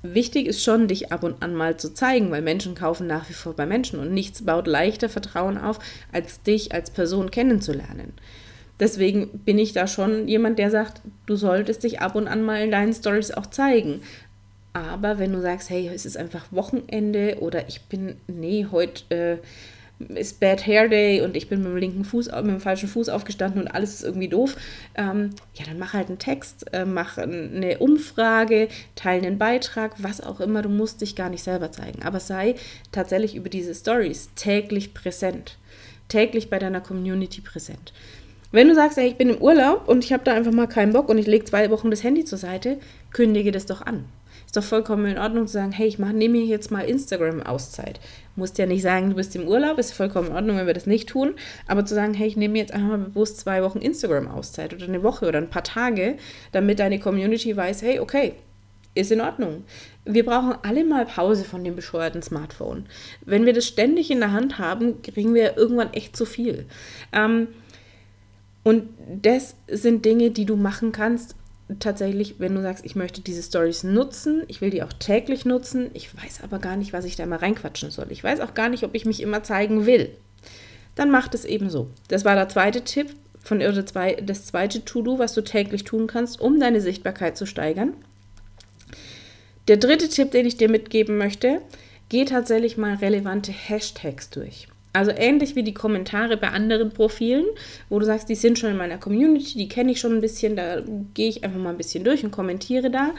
Wichtig 0.06 0.48
ist 0.48 0.62
schon, 0.62 0.90
dich 0.90 1.14
ab 1.14 1.24
und 1.24 1.42
an 1.42 1.56
mal 1.56 1.78
zu 1.78 1.94
zeigen, 1.94 2.30
weil 2.30 2.42
Menschen 2.42 2.76
kaufen 2.76 3.08
nach 3.08 3.30
wie 3.30 3.34
vor 3.34 3.54
bei 3.54 3.66
Menschen 3.66 4.00
und 4.00 4.14
nichts 4.14 4.44
baut 4.44 4.68
leichter 4.68 5.08
Vertrauen 5.08 5.58
auf, 5.58 5.80
als 6.12 6.44
dich 6.44 6.74
als 6.74 6.92
Person 6.92 7.32
kennenzulernen. 7.32 8.12
Deswegen 8.82 9.30
bin 9.30 9.58
ich 9.58 9.72
da 9.72 9.88
schon 9.88 10.28
jemand, 10.28 10.60
der 10.60 10.72
sagt, 10.72 11.02
du 11.26 11.38
solltest 11.38 11.86
dich 11.86 12.02
ab 12.02 12.16
und 12.16 12.28
an 12.28 12.44
mal 12.44 12.62
in 12.62 12.72
deinen 12.72 12.94
Stories 12.94 13.32
auch 13.32 13.46
zeigen. 13.46 14.02
Aber 14.74 15.20
wenn 15.20 15.32
du 15.32 15.40
sagst, 15.40 15.70
hey, 15.70 15.90
es 15.94 16.06
ist 16.06 16.18
einfach 16.18 16.48
Wochenende 16.52 17.38
oder 17.40 17.70
ich 17.70 17.84
bin, 17.84 18.18
nee, 18.28 18.68
heute 18.72 19.04
äh, 19.16 19.38
ist 20.10 20.40
Bad 20.40 20.66
Hair 20.66 20.90
Day 20.90 21.22
und 21.22 21.36
ich 21.36 21.50
bin 21.50 21.60
mit 21.60 21.70
dem 21.70 21.78
linken 21.78 22.06
Fuß, 22.06 22.28
mit 22.28 22.48
dem 22.48 22.60
falschen 22.60 22.90
Fuß 22.90 23.10
aufgestanden 23.10 23.62
und 23.62 23.68
alles 23.68 23.94
ist 23.94 24.04
irgendwie 24.04 24.28
doof, 24.28 24.56
ähm, 24.96 25.32
ja, 25.54 25.66
dann 25.66 25.80
mach 25.80 25.94
halt 25.94 26.08
einen 26.08 26.20
Text, 26.20 26.66
äh, 26.74 26.86
mach 26.86 27.18
eine 27.18 27.78
Umfrage, 27.80 28.68
teile 28.96 29.28
einen 29.28 29.38
Beitrag, 29.38 29.96
was 29.98 30.22
auch 30.22 30.40
immer, 30.40 30.62
du 30.62 30.70
musst 30.70 31.02
dich 31.02 31.16
gar 31.16 31.30
nicht 31.30 31.44
selber 31.44 31.72
zeigen. 31.72 32.04
Aber 32.04 32.20
sei 32.20 32.56
tatsächlich 32.92 33.36
über 33.36 33.50
diese 33.50 33.74
Stories 33.76 34.30
täglich 34.36 34.94
präsent, 34.94 35.58
täglich 36.08 36.50
bei 36.50 36.60
deiner 36.60 36.82
Community 36.82 37.42
präsent. 37.42 37.94
Wenn 38.52 38.68
du 38.68 38.76
sagst, 38.76 39.00
ey, 39.00 39.08
ich 39.08 39.16
bin 39.16 39.30
im 39.30 39.42
Urlaub 39.42 39.88
und 39.88 40.04
ich 40.04 40.14
habe 40.14 40.24
da 40.24 40.34
einfach 40.34 40.52
mal 40.52 40.68
keinen 40.68 40.94
Bock 40.94 41.10
und 41.10 41.18
ich 41.18 41.26
lege 41.26 41.44
zwei 41.44 41.72
Wochen 41.72 41.90
das 41.90 42.04
Handy 42.04 42.24
zur 42.24 42.38
Seite, 42.38 42.78
kündige 43.12 43.52
das 43.52 43.66
doch 43.66 43.82
an. 43.82 44.06
Ist 44.54 44.58
doch 44.58 44.70
vollkommen 44.70 45.08
in 45.08 45.18
Ordnung 45.18 45.48
zu 45.48 45.54
sagen, 45.54 45.72
hey, 45.72 45.88
ich 45.88 45.98
nehme 45.98 46.38
mir 46.38 46.46
jetzt 46.46 46.70
mal 46.70 46.82
Instagram-Auszeit. 46.82 48.00
Musst 48.36 48.60
ja 48.60 48.68
nicht 48.68 48.84
sagen, 48.84 49.10
du 49.10 49.16
bist 49.16 49.36
im 49.36 49.48
Urlaub, 49.48 49.80
ist 49.80 49.96
vollkommen 49.96 50.28
in 50.28 50.36
Ordnung, 50.36 50.58
wenn 50.58 50.68
wir 50.68 50.76
das 50.76 50.86
nicht 50.86 51.10
tun. 51.10 51.34
Aber 51.66 51.86
zu 51.86 51.96
sagen, 51.96 52.14
hey, 52.14 52.28
ich 52.28 52.38
nehme 52.38 52.60
jetzt 52.60 52.72
einfach 52.72 52.90
mal 52.90 52.98
bewusst 53.00 53.40
zwei 53.40 53.64
Wochen 53.64 53.80
Instagram-Auszeit 53.80 54.76
oder 54.76 54.86
eine 54.86 55.02
Woche 55.02 55.28
oder 55.28 55.40
ein 55.40 55.50
paar 55.50 55.64
Tage, 55.64 56.18
damit 56.52 56.78
deine 56.78 57.00
Community 57.00 57.58
weiß, 57.58 57.82
hey, 57.82 58.00
okay, 58.00 58.36
ist 58.94 59.12
in 59.12 59.22
Ordnung. 59.22 59.64
Wir 60.06 60.24
brauchen 60.24 60.54
alle 60.62 60.86
mal 60.86 61.08
Pause 61.08 61.46
von 61.46 61.64
dem 61.64 61.76
bescheuerten 61.76 62.22
Smartphone. 62.22 62.86
Wenn 63.26 63.48
wir 63.48 63.54
das 63.54 63.66
ständig 63.66 64.12
in 64.12 64.20
der 64.20 64.34
Hand 64.34 64.60
haben, 64.60 65.02
kriegen 65.02 65.34
wir 65.34 65.58
irgendwann 65.58 65.94
echt 65.94 66.16
zu 66.16 66.28
viel. 66.28 66.68
Ähm, 67.12 67.48
und 68.62 68.90
das 69.20 69.56
sind 69.68 70.06
Dinge, 70.06 70.30
die 70.30 70.46
du 70.46 70.56
machen 70.56 70.92
kannst. 70.92 71.36
Tatsächlich, 71.80 72.36
wenn 72.40 72.56
du 72.56 72.62
sagst, 72.62 72.86
ich 72.86 72.96
möchte 72.96 73.22
diese 73.22 73.42
Stories 73.42 73.84
nutzen, 73.84 74.44
ich 74.48 74.60
will 74.60 74.70
die 74.70 74.84
auch 74.84 74.92
täglich 74.94 75.46
nutzen, 75.46 75.90
ich 75.94 76.16
weiß 76.16 76.42
aber 76.44 76.60
gar 76.60 76.76
nicht, 76.76 76.92
was 76.92 77.06
ich 77.06 77.16
da 77.16 77.26
mal 77.26 77.40
reinquatschen 77.40 77.90
soll. 77.90 78.08
Ich 78.10 78.24
weiß 78.24 78.42
auch 78.42 78.54
gar 78.54 78.70
nicht, 78.70 78.84
ob 78.84 78.94
ich 78.96 79.06
mich 79.06 79.22
immer 79.22 79.44
zeigen 79.44 79.86
will. 79.86 80.10
Dann 80.96 81.10
mach 81.10 81.28
das 81.28 81.46
eben 81.46 81.70
so. 81.70 81.90
Das 82.10 82.26
war 82.26 82.36
der 82.36 82.50
zweite 82.50 82.84
Tipp 82.84 83.16
von 83.40 83.58
oder 83.58 83.86
zwei, 83.86 84.16
das 84.16 84.46
zweite 84.46 84.84
To-Do, 84.84 85.20
was 85.20 85.34
du 85.34 85.42
täglich 85.42 85.84
tun 85.84 86.08
kannst, 86.08 86.40
um 86.40 86.60
deine 86.60 86.82
Sichtbarkeit 86.82 87.38
zu 87.38 87.46
steigern. 87.46 87.94
Der 89.68 89.78
dritte 89.78 90.10
Tipp, 90.10 90.32
den 90.32 90.46
ich 90.46 90.58
dir 90.58 90.70
mitgeben 90.70 91.18
möchte, 91.18 91.62
geh 92.10 92.26
tatsächlich 92.26 92.78
mal 92.78 92.96
relevante 92.96 93.52
Hashtags 93.52 94.30
durch. 94.30 94.68
Also 94.94 95.12
ähnlich 95.12 95.56
wie 95.56 95.64
die 95.64 95.74
Kommentare 95.74 96.38
bei 96.38 96.50
anderen 96.50 96.92
Profilen, 96.92 97.46
wo 97.90 97.98
du 97.98 98.06
sagst, 98.06 98.30
die 98.30 98.36
sind 98.36 98.60
schon 98.60 98.70
in 98.70 98.78
meiner 98.78 99.00
Community, 99.00 99.58
die 99.58 99.68
kenne 99.68 99.92
ich 99.92 100.00
schon 100.00 100.14
ein 100.14 100.22
bisschen, 100.22 100.56
da 100.56 100.84
gehe 101.16 101.30
ich 101.30 101.44
einfach 101.44 101.60
mal 101.60 101.72
ein 101.72 101.78
bisschen 101.78 102.04
durch 102.04 102.24
und 102.24 102.30
kommentiere 102.30 102.92
da, 102.92 103.10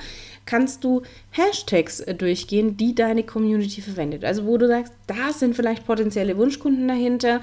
kannst 0.47 0.85
du 0.85 1.03
Hashtags 1.33 1.99
äh, 1.99 2.15
durchgehen, 2.15 2.77
die 2.77 2.95
deine 2.95 3.25
Community 3.25 3.81
verwendet. 3.81 4.25
Also 4.25 4.47
wo 4.47 4.57
du 4.57 4.69
sagst, 4.69 4.93
da 5.09 5.33
sind 5.33 5.57
vielleicht 5.57 5.85
potenzielle 5.85 6.37
Wunschkunden 6.37 6.87
dahinter, 6.87 7.41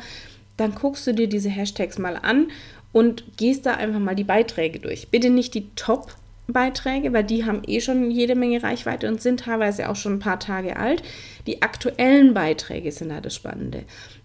dann 0.55 0.75
guckst 0.75 1.05
du 1.07 1.13
dir 1.13 1.27
diese 1.27 1.49
Hashtags 1.49 1.97
mal 1.99 2.15
an 2.15 2.51
und 2.93 3.37
gehst 3.37 3.65
da 3.65 3.73
einfach 3.73 3.99
mal 3.99 4.15
die 4.15 4.23
Beiträge 4.23 4.79
durch. 4.79 5.09
Bitte 5.09 5.29
nicht 5.29 5.53
die 5.55 5.67
Top 5.75 6.15
Beiträge, 6.47 7.13
weil 7.13 7.23
die 7.23 7.45
haben 7.45 7.61
eh 7.65 7.81
schon 7.81 8.11
jede 8.11 8.35
Menge 8.35 8.61
Reichweite 8.61 9.07
und 9.07 9.21
sind 9.21 9.41
teilweise 9.41 9.89
auch 9.89 9.95
schon 9.95 10.13
ein 10.13 10.19
paar 10.19 10.39
Tage 10.39 10.77
alt. 10.77 11.03
Die 11.47 11.61
aktuellen 11.61 12.33
Beiträge 12.33 12.91
sind 12.91 13.09
da 13.09 13.21
das 13.21 13.35
Spannende. 13.35 13.83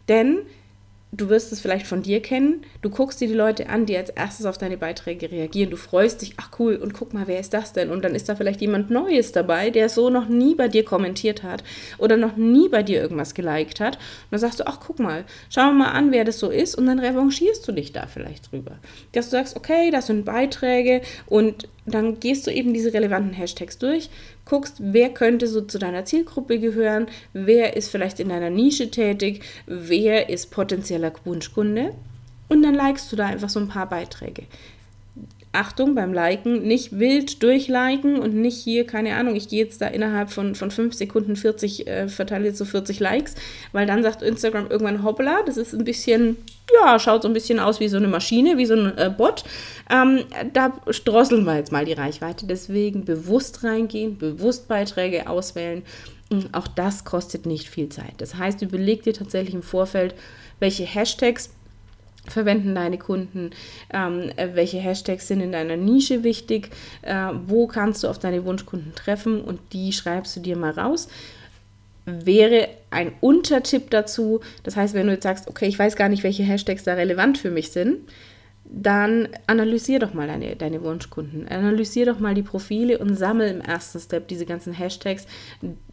Denn 0.09 0.39
du 1.13 1.29
wirst 1.29 1.53
es 1.53 1.61
vielleicht 1.61 1.87
von 1.87 2.03
dir 2.03 2.21
kennen, 2.21 2.63
du 2.83 2.91
guckst 2.91 3.21
dir 3.21 3.29
die 3.29 3.35
Leute 3.35 3.69
an, 3.69 3.87
die 3.87 3.97
als 3.97 4.11
erstes 4.11 4.45
auf 4.45 4.59
deine 4.59 4.77
Beiträge 4.77 5.31
reagieren, 5.31 5.71
du 5.71 5.77
freust 5.77 6.23
dich, 6.23 6.35
ach 6.37 6.51
cool, 6.59 6.77
und 6.77 6.95
guck 6.95 7.15
mal, 7.15 7.27
wer 7.27 7.41
ist 7.41 7.55
das 7.55 7.73
denn? 7.73 7.91
Und 7.91 8.05
dann 8.05 8.15
ist 8.15 8.29
da 8.29 8.35
vielleicht 8.35 8.61
jemand 8.61 8.91
Neues 8.91 9.33
dabei, 9.33 9.71
der 9.71 9.89
so 9.89 10.11
noch 10.11 10.29
nie 10.29 10.55
bei 10.55 10.69
dir 10.69 10.85
kommentiert 10.85 11.43
hat 11.43 11.63
oder 11.99 12.17
noch 12.17 12.37
nie 12.37 12.69
bei 12.69 12.83
dir 12.83 13.01
irgendwas 13.01 13.35
geliked 13.35 13.81
hat. 13.81 13.97
Und 13.97 14.33
dann 14.33 14.41
sagst 14.41 14.61
du, 14.61 14.67
ach 14.67 14.81
guck 14.85 14.99
mal, 14.99 15.25
schauen 15.49 15.77
wir 15.77 15.85
mal 15.85 15.93
an, 15.93 16.13
wer 16.13 16.25
das 16.25 16.39
so 16.39 16.51
ist 16.51 16.75
und 16.75 16.87
dann 16.87 16.99
revanchierst 16.99 17.67
du 17.67 17.73
dich 17.73 17.93
da 17.93 18.07
vielleicht 18.07 18.51
drüber. 18.53 18.73
Dass 19.13 19.27
du 19.27 19.33
sagst, 19.33 19.57
okay, 19.57 19.91
das 19.91 20.09
sind 20.09 20.25
Beiträge 20.25 21.03
und 21.27 21.69
dann 21.87 22.19
gehst 22.19 22.47
du 22.47 22.51
eben 22.51 22.75
diese 22.75 22.93
relevanten 22.93 23.33
Hashtags 23.33 23.79
durch, 23.79 24.11
guckst, 24.47 24.77
wer 24.79 25.11
könnte 25.11 25.47
so 25.47 25.61
zu 25.61 25.79
deiner 25.79 26.07
Zielgruppe 26.07 26.59
gehören, 26.59 27.09
wer 27.35 27.77
ist 27.77 27.91
vielleicht 27.91 28.19
in 28.21 28.31
deiner 28.31 28.49
Nische 28.49 28.91
tätig, 28.91 29.43
wer 29.67 30.31
ist 30.31 30.51
potenzieller 30.51 31.13
Wunschkunde 31.25 31.93
und 32.49 32.63
dann 32.63 32.75
likest 32.75 33.13
du 33.13 33.17
da 33.17 33.27
einfach 33.27 33.51
so 33.51 33.61
ein 33.61 33.69
paar 33.69 33.89
Beiträge. 33.89 34.45
Achtung 35.57 35.95
beim 35.95 36.13
Liken, 36.13 36.63
nicht 36.63 36.99
wild 36.99 37.43
durchliken 37.43 38.19
und 38.19 38.35
nicht 38.35 38.57
hier, 38.57 38.87
keine 38.87 39.15
Ahnung, 39.17 39.35
ich 39.35 39.49
gehe 39.49 39.65
jetzt 39.65 39.81
da 39.81 39.89
innerhalb 39.89 40.31
von, 40.31 40.55
von 40.55 40.71
fünf 40.71 40.95
Sekunden 40.95 41.35
40, 41.35 41.87
äh, 41.87 42.09
verteile 42.09 42.47
jetzt 42.47 42.59
so 42.59 42.65
40 42.65 43.01
Likes, 43.01 43.35
weil 43.73 43.87
dann 43.87 44.03
sagt 44.03 44.23
Instagram 44.23 44.71
irgendwann 44.71 45.03
hoppla, 45.03 45.43
das 45.45 45.57
ist 45.57 45.75
ein 45.75 45.85
bisschen, 45.85 46.37
ja, 46.75 46.99
schaut 46.99 47.23
so 47.23 47.29
ein 47.29 47.35
bisschen 47.35 47.59
aus 47.59 47.81
wie 47.81 47.89
so 47.89 47.97
eine 47.97 48.09
Maschine, 48.09 48.59
wie 48.59 48.67
so 48.67 48.75
ein 48.75 48.99
äh, 48.99 49.11
Bot. 49.17 49.45
Ähm, 49.91 50.21
da 50.53 50.73
drosseln 51.05 51.45
wir 51.45 51.57
jetzt 51.57 51.73
mal 51.73 51.85
die 51.85 51.93
Reichweite. 51.93 52.47
Deswegen 52.47 53.05
bewusst 53.05 53.65
reingehen, 53.65 54.19
bewusst 54.19 54.69
Beiträge 54.69 55.29
auswählen. 55.29 55.83
Auch 56.53 56.67
das 56.67 57.05
kostet 57.05 57.47
nicht 57.47 57.69
viel 57.69 57.89
Zeit. 57.89 58.15
Das 58.19 58.35
heißt, 58.35 58.61
überleg 58.63 59.03
dir 59.03 59.15
tatsächlich 59.15 59.55
im 59.55 59.63
Vorfeld, 59.63 60.15
welche 60.59 60.85
Hashtags 60.85 61.51
verwenden 62.29 62.75
deine 62.75 62.99
Kunden, 62.99 63.51
ähm, 63.93 64.31
welche 64.55 64.79
Hashtags 64.79 65.29
sind 65.29 65.41
in 65.41 65.53
deiner 65.53 65.77
Nische 65.77 66.23
wichtig, 66.25 66.71
äh, 67.03 67.31
wo 67.47 67.67
kannst 67.67 68.05
du 68.05 68.09
auf 68.09 68.19
deine 68.19 68.45
Wunschkunden 68.45 68.95
treffen 68.95 69.41
und 69.41 69.61
die 69.73 69.93
schreibst 69.93 70.37
du 70.37 70.41
dir 70.41 70.57
mal 70.57 70.73
raus. 70.73 71.09
Wäre 72.05 72.69
ein 72.91 73.13
Untertipp 73.21 73.91
dazu, 73.91 74.41
das 74.63 74.77
heißt, 74.77 74.95
wenn 74.95 75.07
du 75.07 75.15
jetzt 75.15 75.25
sagst, 75.25 75.49
okay, 75.49 75.67
ich 75.67 75.79
weiß 75.79 75.97
gar 75.97 76.09
nicht, 76.09 76.23
welche 76.23 76.45
Hashtags 76.45 76.85
da 76.85 76.95
relevant 76.95 77.39
für 77.39 77.51
mich 77.51 77.73
sind, 77.73 77.99
dann 78.71 79.29
analysier 79.47 79.99
doch 79.99 80.15
mal 80.15 80.27
deine, 80.27 80.57
deine 80.57 80.83
Wunschkunden. 80.83 81.49
Analysier 81.49 82.07
doch 82.07 82.19
mal 82.19 82.35
die 82.35 82.43
Profile 82.43 82.99
und 82.99 83.17
sammel 83.17 83.49
im 83.49 83.61
ersten 83.61 84.01
Step 84.01 84.29
diese 84.29 84.47
ganzen 84.47 84.73
Hashtags, 84.73 85.27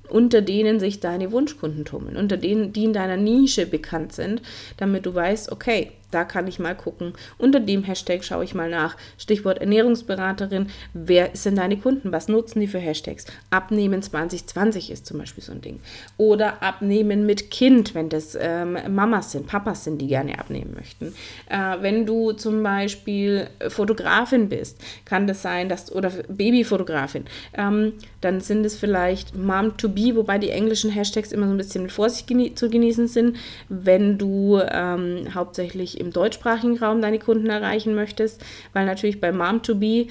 unter 0.09 0.41
denen 0.41 0.79
sich 0.79 0.99
deine 0.99 1.31
Wunschkunden 1.31 1.85
tummeln, 1.85 2.17
unter 2.17 2.37
denen, 2.37 2.73
die 2.73 2.85
in 2.85 2.93
deiner 2.93 3.17
Nische 3.17 3.65
bekannt 3.65 4.13
sind, 4.13 4.41
damit 4.77 5.05
du 5.05 5.13
weißt, 5.13 5.51
okay, 5.51 5.91
da 6.13 6.23
kann 6.23 6.47
ich 6.47 6.59
mal 6.59 6.75
gucken. 6.75 7.13
Unter 7.37 7.59
dem 7.59 7.83
Hashtag 7.83 8.23
schaue 8.23 8.43
ich 8.43 8.55
mal 8.55 8.69
nach. 8.69 8.97
Stichwort 9.17 9.59
Ernährungsberaterin. 9.59 10.67
Wer 10.93 11.31
sind 11.33 11.57
deine 11.57 11.77
Kunden? 11.77 12.11
Was 12.11 12.27
nutzen 12.27 12.59
die 12.59 12.67
für 12.67 12.79
Hashtags? 12.79 13.25
Abnehmen 13.49 14.01
2020 14.01 14.91
ist 14.91 15.05
zum 15.05 15.19
Beispiel 15.19 15.43
so 15.43 15.51
ein 15.51 15.61
Ding. 15.61 15.79
Oder 16.17 16.61
Abnehmen 16.61 17.25
mit 17.25 17.51
Kind, 17.51 17.95
wenn 17.95 18.09
das 18.09 18.37
ähm, 18.39 18.77
Mamas 18.89 19.31
sind, 19.31 19.47
Papas 19.47 19.83
sind, 19.83 19.99
die 19.99 20.07
gerne 20.07 20.39
abnehmen 20.39 20.73
möchten. 20.75 21.13
Äh, 21.49 21.81
wenn 21.81 22.05
du 22.05 22.33
zum 22.33 22.63
Beispiel 22.63 23.47
Fotografin 23.69 24.49
bist, 24.49 24.79
kann 25.05 25.27
das 25.27 25.41
sein, 25.41 25.69
dass 25.69 25.91
oder 25.91 26.11
Babyfotografin, 26.27 27.25
ähm, 27.53 27.93
dann 28.21 28.41
sind 28.41 28.65
es 28.65 28.77
vielleicht 28.77 29.35
Mom 29.35 29.77
to 29.77 29.89
be, 29.89 30.15
wobei 30.15 30.37
die 30.37 30.49
englischen 30.49 30.91
Hashtags 30.91 31.31
immer 31.31 31.47
so 31.47 31.53
ein 31.53 31.57
bisschen 31.57 31.83
mit 31.83 31.91
Vorsicht 31.91 32.27
genie 32.27 32.55
zu 32.55 32.69
genießen 32.69 33.07
sind. 33.07 33.37
Wenn 33.69 34.17
du 34.17 34.59
ähm, 34.69 35.33
hauptsächlich 35.33 35.99
im 36.03 36.13
deutschsprachigen 36.13 36.77
Raum 36.77 37.01
deine 37.01 37.19
Kunden 37.19 37.49
erreichen 37.49 37.95
möchtest, 37.95 38.43
weil 38.73 38.85
natürlich 38.85 39.19
bei 39.21 39.29
Mom2Be 39.29 40.09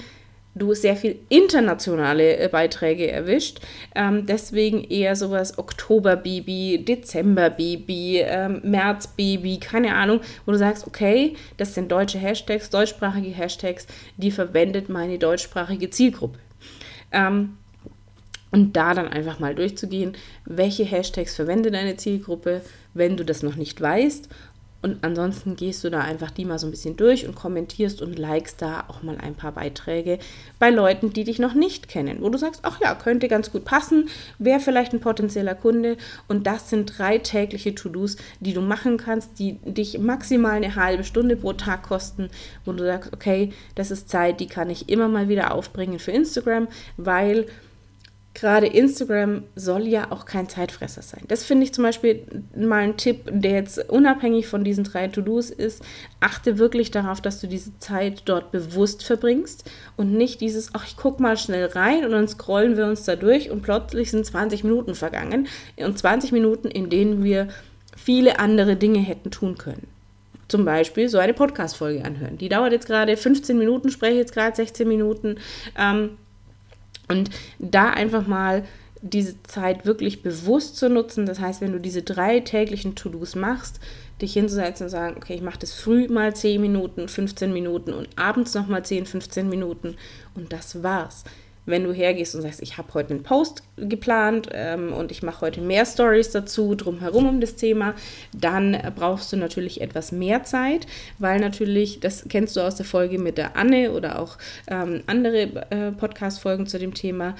du 0.55 0.73
sehr 0.73 0.95
viel 0.95 1.19
internationale 1.29 2.37
äh, 2.37 2.47
Beiträge 2.47 3.09
erwischt. 3.09 3.59
Ähm, 3.95 4.25
deswegen 4.25 4.83
eher 4.83 5.15
sowas 5.15 5.57
Oktober-Baby, 5.57 6.85
Dezember-Baby, 6.85 8.19
ähm, 8.19 8.61
März-Baby, 8.63 9.59
keine 9.59 9.95
Ahnung, 9.95 10.21
wo 10.45 10.51
du 10.51 10.57
sagst, 10.57 10.85
okay, 10.85 11.35
das 11.57 11.73
sind 11.73 11.91
deutsche 11.91 12.19
Hashtags, 12.19 12.69
deutschsprachige 12.69 13.31
Hashtags, 13.31 13.87
die 14.17 14.31
verwendet 14.31 14.89
meine 14.89 15.17
deutschsprachige 15.17 15.89
Zielgruppe. 15.89 16.39
Ähm, 17.11 17.57
und 18.51 18.77
da 18.77 18.93
dann 18.93 19.07
einfach 19.07 19.39
mal 19.39 19.55
durchzugehen, 19.55 20.13
welche 20.45 20.83
Hashtags 20.83 21.35
verwendet 21.35 21.73
deine 21.73 21.97
Zielgruppe, 21.97 22.61
wenn 22.93 23.17
du 23.17 23.25
das 23.25 23.41
noch 23.41 23.55
nicht 23.55 23.81
weißt 23.81 24.29
und 24.83 25.01
ansonsten 25.01 25.55
gehst 25.55 25.83
du 25.85 25.89
da 25.89 26.01
einfach 26.01 26.29
die 26.29 26.43
mal 26.43 26.59
so 26.59 26.67
ein 26.67 26.71
bisschen 26.71 26.97
durch 26.97 27.25
und 27.25 27.35
kommentierst 27.35 28.01
und 28.01 28.19
likest 28.19 28.61
da 28.61 28.83
auch 28.89 29.01
mal 29.01 29.17
ein 29.17 29.33
paar 29.33 29.53
Beiträge 29.53 30.19
bei 30.59 30.69
Leuten, 30.69 31.13
die 31.13 31.23
dich 31.23 31.39
noch 31.39 31.53
nicht 31.53 31.87
kennen, 31.87 32.17
wo 32.19 32.29
du 32.29 32.37
sagst, 32.37 32.61
ach 32.63 32.81
ja, 32.81 32.93
könnte 32.93 33.29
ganz 33.29 33.49
gut 33.49 33.63
passen, 33.63 34.09
wäre 34.39 34.59
vielleicht 34.59 34.91
ein 34.91 34.99
potenzieller 34.99 35.55
Kunde. 35.55 35.95
Und 36.27 36.45
das 36.45 36.69
sind 36.69 36.97
drei 36.97 37.17
tägliche 37.17 37.73
To-Dos, 37.73 38.17
die 38.41 38.53
du 38.53 38.59
machen 38.59 38.97
kannst, 38.97 39.39
die 39.39 39.53
dich 39.63 39.99
maximal 39.99 40.57
eine 40.57 40.75
halbe 40.75 41.05
Stunde 41.05 41.37
pro 41.37 41.53
Tag 41.53 41.83
kosten, 41.83 42.29
wo 42.65 42.73
du 42.73 42.83
sagst, 42.83 43.13
okay, 43.13 43.53
das 43.75 43.89
ist 43.89 44.09
Zeit, 44.09 44.41
die 44.41 44.47
kann 44.47 44.69
ich 44.69 44.89
immer 44.89 45.07
mal 45.07 45.29
wieder 45.29 45.53
aufbringen 45.53 45.97
für 45.97 46.11
Instagram, 46.11 46.67
weil 46.97 47.45
gerade 48.33 48.67
Instagram 48.67 49.43
soll 49.55 49.87
ja 49.87 50.11
auch 50.11 50.25
kein 50.25 50.49
Zeitfresser 50.49 51.01
sein. 51.01 51.21
Das 51.27 51.43
finde 51.43 51.65
ich 51.65 51.73
zum 51.73 51.83
Beispiel 51.83 52.25
mal 52.55 52.81
ein 52.81 52.97
Tipp, 52.97 53.29
der 53.31 53.51
jetzt 53.51 53.89
unabhängig 53.89 54.47
von 54.47 54.63
diesen 54.63 54.83
drei 54.83 55.07
To-Dos 55.07 55.51
ist. 55.51 55.83
Achte 56.19 56.57
wirklich 56.57 56.89
darauf, 56.89 57.21
dass 57.21 57.39
du 57.39 57.47
diese 57.47 57.77
Zeit 57.79 58.23
dort 58.25 58.51
bewusst 58.51 59.03
verbringst 59.03 59.69
und 59.97 60.13
nicht 60.13 60.41
dieses, 60.41 60.71
ach, 60.73 60.87
ich 60.87 60.97
gucke 60.97 61.21
mal 61.21 61.37
schnell 61.37 61.67
rein 61.67 62.05
und 62.05 62.11
dann 62.11 62.27
scrollen 62.27 62.75
wir 62.75 62.87
uns 62.87 63.03
da 63.03 63.15
durch 63.15 63.51
und 63.51 63.61
plötzlich 63.61 64.09
sind 64.09 64.25
20 64.25 64.63
Minuten 64.63 64.95
vergangen 64.95 65.47
und 65.77 65.97
20 65.97 66.31
Minuten, 66.31 66.69
in 66.69 66.89
denen 66.89 67.23
wir 67.23 67.49
viele 67.95 68.39
andere 68.39 68.75
Dinge 68.75 68.99
hätten 68.99 69.29
tun 69.29 69.57
können 69.57 69.87
zum 70.49 70.65
Beispiel 70.65 71.09
so 71.09 71.17
eine 71.17 71.33
Podcast-Folge 71.33 72.05
anhören. 72.05 72.37
Die 72.37 72.47
dauert 72.47 72.73
jetzt 72.73 72.85
gerade 72.85 73.17
15 73.17 73.57
Minuten, 73.57 73.89
spreche 73.89 74.17
jetzt 74.17 74.33
gerade 74.33 74.55
16 74.55 74.87
Minuten. 74.87 75.37
Ähm, 75.75 76.11
und 77.13 77.29
da 77.59 77.91
einfach 77.91 78.27
mal 78.27 78.63
diese 79.01 79.41
Zeit 79.43 79.85
wirklich 79.85 80.23
bewusst 80.23 80.77
zu 80.77 80.89
nutzen. 80.89 81.25
Das 81.25 81.39
heißt, 81.39 81.61
wenn 81.61 81.73
du 81.73 81.79
diese 81.79 82.01
drei 82.01 82.39
täglichen 82.39 82.95
To-Dos 82.95 83.35
machst, 83.35 83.79
dich 84.21 84.33
hinzusetzen 84.33 84.85
und 84.85 84.89
sagen, 84.89 85.17
okay, 85.17 85.35
ich 85.35 85.41
mache 85.41 85.59
das 85.59 85.73
früh 85.73 86.07
mal 86.07 86.35
10 86.35 86.59
Minuten, 86.61 87.07
15 87.07 87.51
Minuten 87.51 87.93
und 87.93 88.07
abends 88.17 88.53
nochmal 88.53 88.83
10, 88.83 89.05
15 89.05 89.49
Minuten 89.49 89.95
und 90.35 90.53
das 90.53 90.81
war's 90.81 91.23
wenn 91.65 91.83
du 91.83 91.93
hergehst 91.93 92.35
und 92.35 92.41
sagst, 92.41 92.61
ich 92.61 92.77
habe 92.77 92.93
heute 92.93 93.13
einen 93.13 93.23
Post 93.23 93.63
geplant 93.77 94.49
ähm, 94.51 94.93
und 94.93 95.11
ich 95.11 95.23
mache 95.23 95.41
heute 95.41 95.61
mehr 95.61 95.85
Stories 95.85 96.31
dazu, 96.31 96.75
drumherum 96.75 97.27
um 97.27 97.41
das 97.41 97.55
Thema, 97.55 97.95
dann 98.33 98.77
brauchst 98.95 99.31
du 99.31 99.37
natürlich 99.37 99.81
etwas 99.81 100.11
mehr 100.11 100.43
Zeit, 100.43 100.87
weil 101.19 101.39
natürlich, 101.39 101.99
das 101.99 102.25
kennst 102.29 102.55
du 102.55 102.61
aus 102.61 102.75
der 102.75 102.85
Folge 102.85 103.19
mit 103.19 103.37
der 103.37 103.55
Anne 103.55 103.91
oder 103.91 104.19
auch 104.19 104.37
ähm, 104.67 105.03
andere 105.07 105.65
äh, 105.69 105.91
Podcast-Folgen 105.91 106.67
zu 106.67 106.79
dem 106.79 106.93
Thema, 106.93 107.35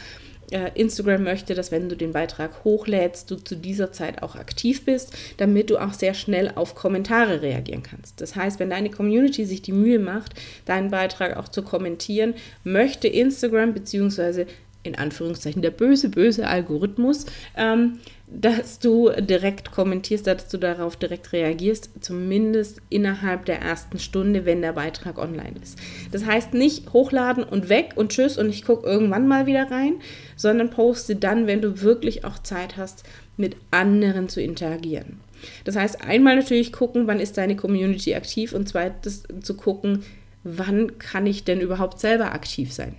Instagram 0.75 1.23
möchte, 1.23 1.55
dass 1.55 1.71
wenn 1.71 1.89
du 1.89 1.95
den 1.95 2.11
Beitrag 2.11 2.63
hochlädst, 2.63 3.29
du 3.31 3.35
zu 3.35 3.55
dieser 3.55 3.91
Zeit 3.91 4.21
auch 4.21 4.35
aktiv 4.35 4.85
bist, 4.85 5.15
damit 5.37 5.69
du 5.69 5.77
auch 5.77 5.93
sehr 5.93 6.13
schnell 6.13 6.51
auf 6.55 6.75
Kommentare 6.75 7.41
reagieren 7.41 7.83
kannst. 7.83 8.21
Das 8.21 8.35
heißt, 8.35 8.59
wenn 8.59 8.69
deine 8.69 8.89
Community 8.89 9.45
sich 9.45 9.61
die 9.61 9.71
Mühe 9.71 9.99
macht, 9.99 10.33
deinen 10.65 10.91
Beitrag 10.91 11.37
auch 11.37 11.47
zu 11.47 11.63
kommentieren, 11.63 12.33
möchte 12.63 13.07
Instagram 13.07 13.73
bzw 13.73 14.45
in 14.83 14.95
Anführungszeichen 14.95 15.61
der 15.61 15.71
böse, 15.71 16.09
böse 16.09 16.47
Algorithmus, 16.47 17.25
ähm, 17.55 17.99
dass 18.33 18.79
du 18.79 19.11
direkt 19.19 19.71
kommentierst, 19.71 20.25
dass 20.25 20.47
du 20.47 20.57
darauf 20.57 20.95
direkt 20.95 21.31
reagierst, 21.33 21.91
zumindest 22.01 22.81
innerhalb 22.89 23.45
der 23.45 23.61
ersten 23.61 23.99
Stunde, 23.99 24.45
wenn 24.45 24.61
der 24.61 24.73
Beitrag 24.73 25.19
online 25.19 25.53
ist. 25.61 25.77
Das 26.11 26.25
heißt 26.25 26.53
nicht 26.53 26.93
hochladen 26.93 27.43
und 27.43 27.69
weg 27.69 27.91
und 27.95 28.11
tschüss 28.11 28.37
und 28.37 28.49
ich 28.49 28.65
gucke 28.65 28.87
irgendwann 28.87 29.27
mal 29.27 29.45
wieder 29.45 29.69
rein, 29.69 29.95
sondern 30.35 30.71
poste 30.71 31.15
dann, 31.15 31.45
wenn 31.45 31.61
du 31.61 31.81
wirklich 31.81 32.25
auch 32.25 32.39
Zeit 32.39 32.75
hast, 32.75 33.03
mit 33.37 33.55
anderen 33.71 34.29
zu 34.29 34.41
interagieren. 34.41 35.19
Das 35.63 35.75
heißt, 35.75 36.03
einmal 36.03 36.35
natürlich 36.35 36.71
gucken, 36.71 37.07
wann 37.07 37.19
ist 37.19 37.37
deine 37.37 37.55
Community 37.55 38.15
aktiv 38.15 38.53
und 38.53 38.67
zweitens 38.67 39.23
zu 39.41 39.55
gucken, 39.55 40.03
wann 40.43 40.97
kann 40.97 41.27
ich 41.27 41.43
denn 41.43 41.61
überhaupt 41.61 41.99
selber 41.99 42.33
aktiv 42.33 42.73
sein. 42.73 42.95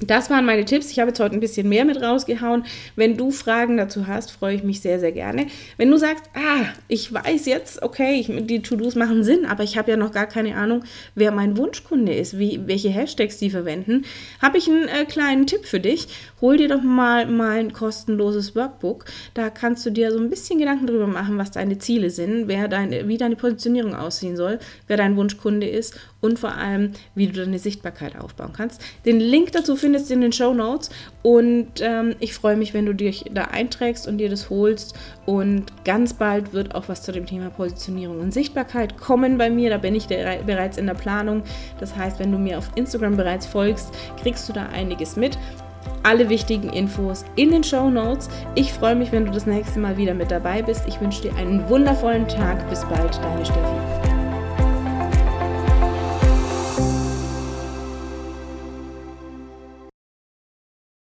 Das 0.00 0.30
waren 0.30 0.46
meine 0.46 0.64
Tipps. 0.64 0.90
Ich 0.90 0.98
habe 0.98 1.10
jetzt 1.10 1.20
heute 1.20 1.34
ein 1.34 1.40
bisschen 1.40 1.68
mehr 1.68 1.84
mit 1.84 2.00
rausgehauen. 2.00 2.64
Wenn 2.96 3.18
du 3.18 3.30
Fragen 3.30 3.76
dazu 3.76 4.06
hast, 4.06 4.32
freue 4.32 4.54
ich 4.54 4.62
mich 4.62 4.80
sehr, 4.80 4.98
sehr 4.98 5.12
gerne. 5.12 5.46
Wenn 5.76 5.90
du 5.90 5.98
sagst, 5.98 6.24
ah, 6.34 6.64
ich 6.88 7.12
weiß 7.12 7.44
jetzt, 7.44 7.82
okay, 7.82 8.14
ich, 8.14 8.46
die 8.46 8.62
To-Dos 8.62 8.94
machen 8.94 9.24
Sinn, 9.24 9.44
aber 9.44 9.62
ich 9.62 9.76
habe 9.76 9.90
ja 9.90 9.98
noch 9.98 10.12
gar 10.12 10.26
keine 10.26 10.56
Ahnung, 10.56 10.84
wer 11.14 11.32
mein 11.32 11.58
Wunschkunde 11.58 12.14
ist, 12.14 12.38
wie, 12.38 12.60
welche 12.66 12.88
Hashtags 12.88 13.36
die 13.36 13.50
verwenden, 13.50 14.06
habe 14.40 14.56
ich 14.56 14.68
einen 14.68 14.88
äh, 14.88 15.04
kleinen 15.04 15.46
Tipp 15.46 15.66
für 15.66 15.80
dich. 15.80 16.08
Hol 16.40 16.56
dir 16.56 16.68
doch 16.68 16.82
mal 16.82 17.26
mein 17.26 17.72
kostenloses 17.72 18.56
Workbook. 18.56 19.04
Da 19.34 19.50
kannst 19.50 19.84
du 19.84 19.90
dir 19.90 20.10
so 20.10 20.18
ein 20.18 20.30
bisschen 20.30 20.58
Gedanken 20.58 20.86
darüber 20.86 21.06
machen, 21.06 21.36
was 21.38 21.50
deine 21.50 21.78
Ziele 21.78 22.10
sind, 22.10 22.48
wer 22.48 22.68
deine, 22.68 23.08
wie 23.08 23.18
deine 23.18 23.36
Positionierung 23.36 23.94
aussehen 23.94 24.36
soll, 24.36 24.58
wer 24.86 24.96
dein 24.96 25.16
Wunschkunde 25.16 25.68
ist 25.68 25.94
und 26.20 26.38
vor 26.38 26.54
allem, 26.54 26.92
wie 27.14 27.26
du 27.26 27.40
deine 27.40 27.58
Sichtbarkeit 27.58 28.18
aufbauen 28.18 28.52
kannst. 28.54 28.80
Den 29.04 29.20
Link 29.20 29.52
dazu 29.52 29.76
findest 29.76 30.08
du 30.08 30.14
in 30.14 30.20
den 30.22 30.32
Show 30.32 30.54
Notes 30.54 30.90
und 31.22 31.68
ähm, 31.80 32.14
ich 32.20 32.34
freue 32.34 32.56
mich, 32.56 32.72
wenn 32.72 32.86
du 32.86 32.94
dich 32.94 33.24
da 33.32 33.44
einträgst 33.44 34.08
und 34.08 34.18
dir 34.18 34.30
das 34.30 34.50
holst. 34.50 34.94
Und 35.26 35.66
ganz 35.84 36.14
bald 36.14 36.52
wird 36.52 36.74
auch 36.74 36.88
was 36.88 37.02
zu 37.02 37.12
dem 37.12 37.26
Thema 37.26 37.50
Positionierung 37.50 38.20
und 38.20 38.32
Sichtbarkeit 38.32 38.98
kommen 38.98 39.38
bei 39.38 39.50
mir. 39.50 39.70
Da 39.70 39.78
bin 39.78 39.94
ich 39.94 40.06
bereits 40.06 40.78
in 40.78 40.86
der 40.86 40.94
Planung. 40.94 41.42
Das 41.78 41.96
heißt, 41.96 42.18
wenn 42.18 42.32
du 42.32 42.38
mir 42.38 42.58
auf 42.58 42.70
Instagram 42.74 43.16
bereits 43.16 43.46
folgst, 43.46 43.90
kriegst 44.22 44.48
du 44.48 44.52
da 44.52 44.66
einiges 44.66 45.16
mit 45.16 45.38
alle 46.02 46.28
wichtigen 46.28 46.70
Infos 46.70 47.24
in 47.36 47.50
den 47.50 47.64
Show 47.64 47.90
Notes. 47.90 48.28
Ich 48.54 48.72
freue 48.72 48.94
mich, 48.94 49.12
wenn 49.12 49.26
du 49.26 49.32
das 49.32 49.46
nächste 49.46 49.78
Mal 49.78 49.96
wieder 49.96 50.14
mit 50.14 50.30
dabei 50.30 50.62
bist. 50.62 50.84
Ich 50.86 51.00
wünsche 51.00 51.22
dir 51.22 51.36
einen 51.36 51.68
wundervollen 51.68 52.26
Tag. 52.26 52.68
Bis 52.70 52.84
bald, 52.84 53.18
deine 53.22 53.44
Steffi. 53.44 53.99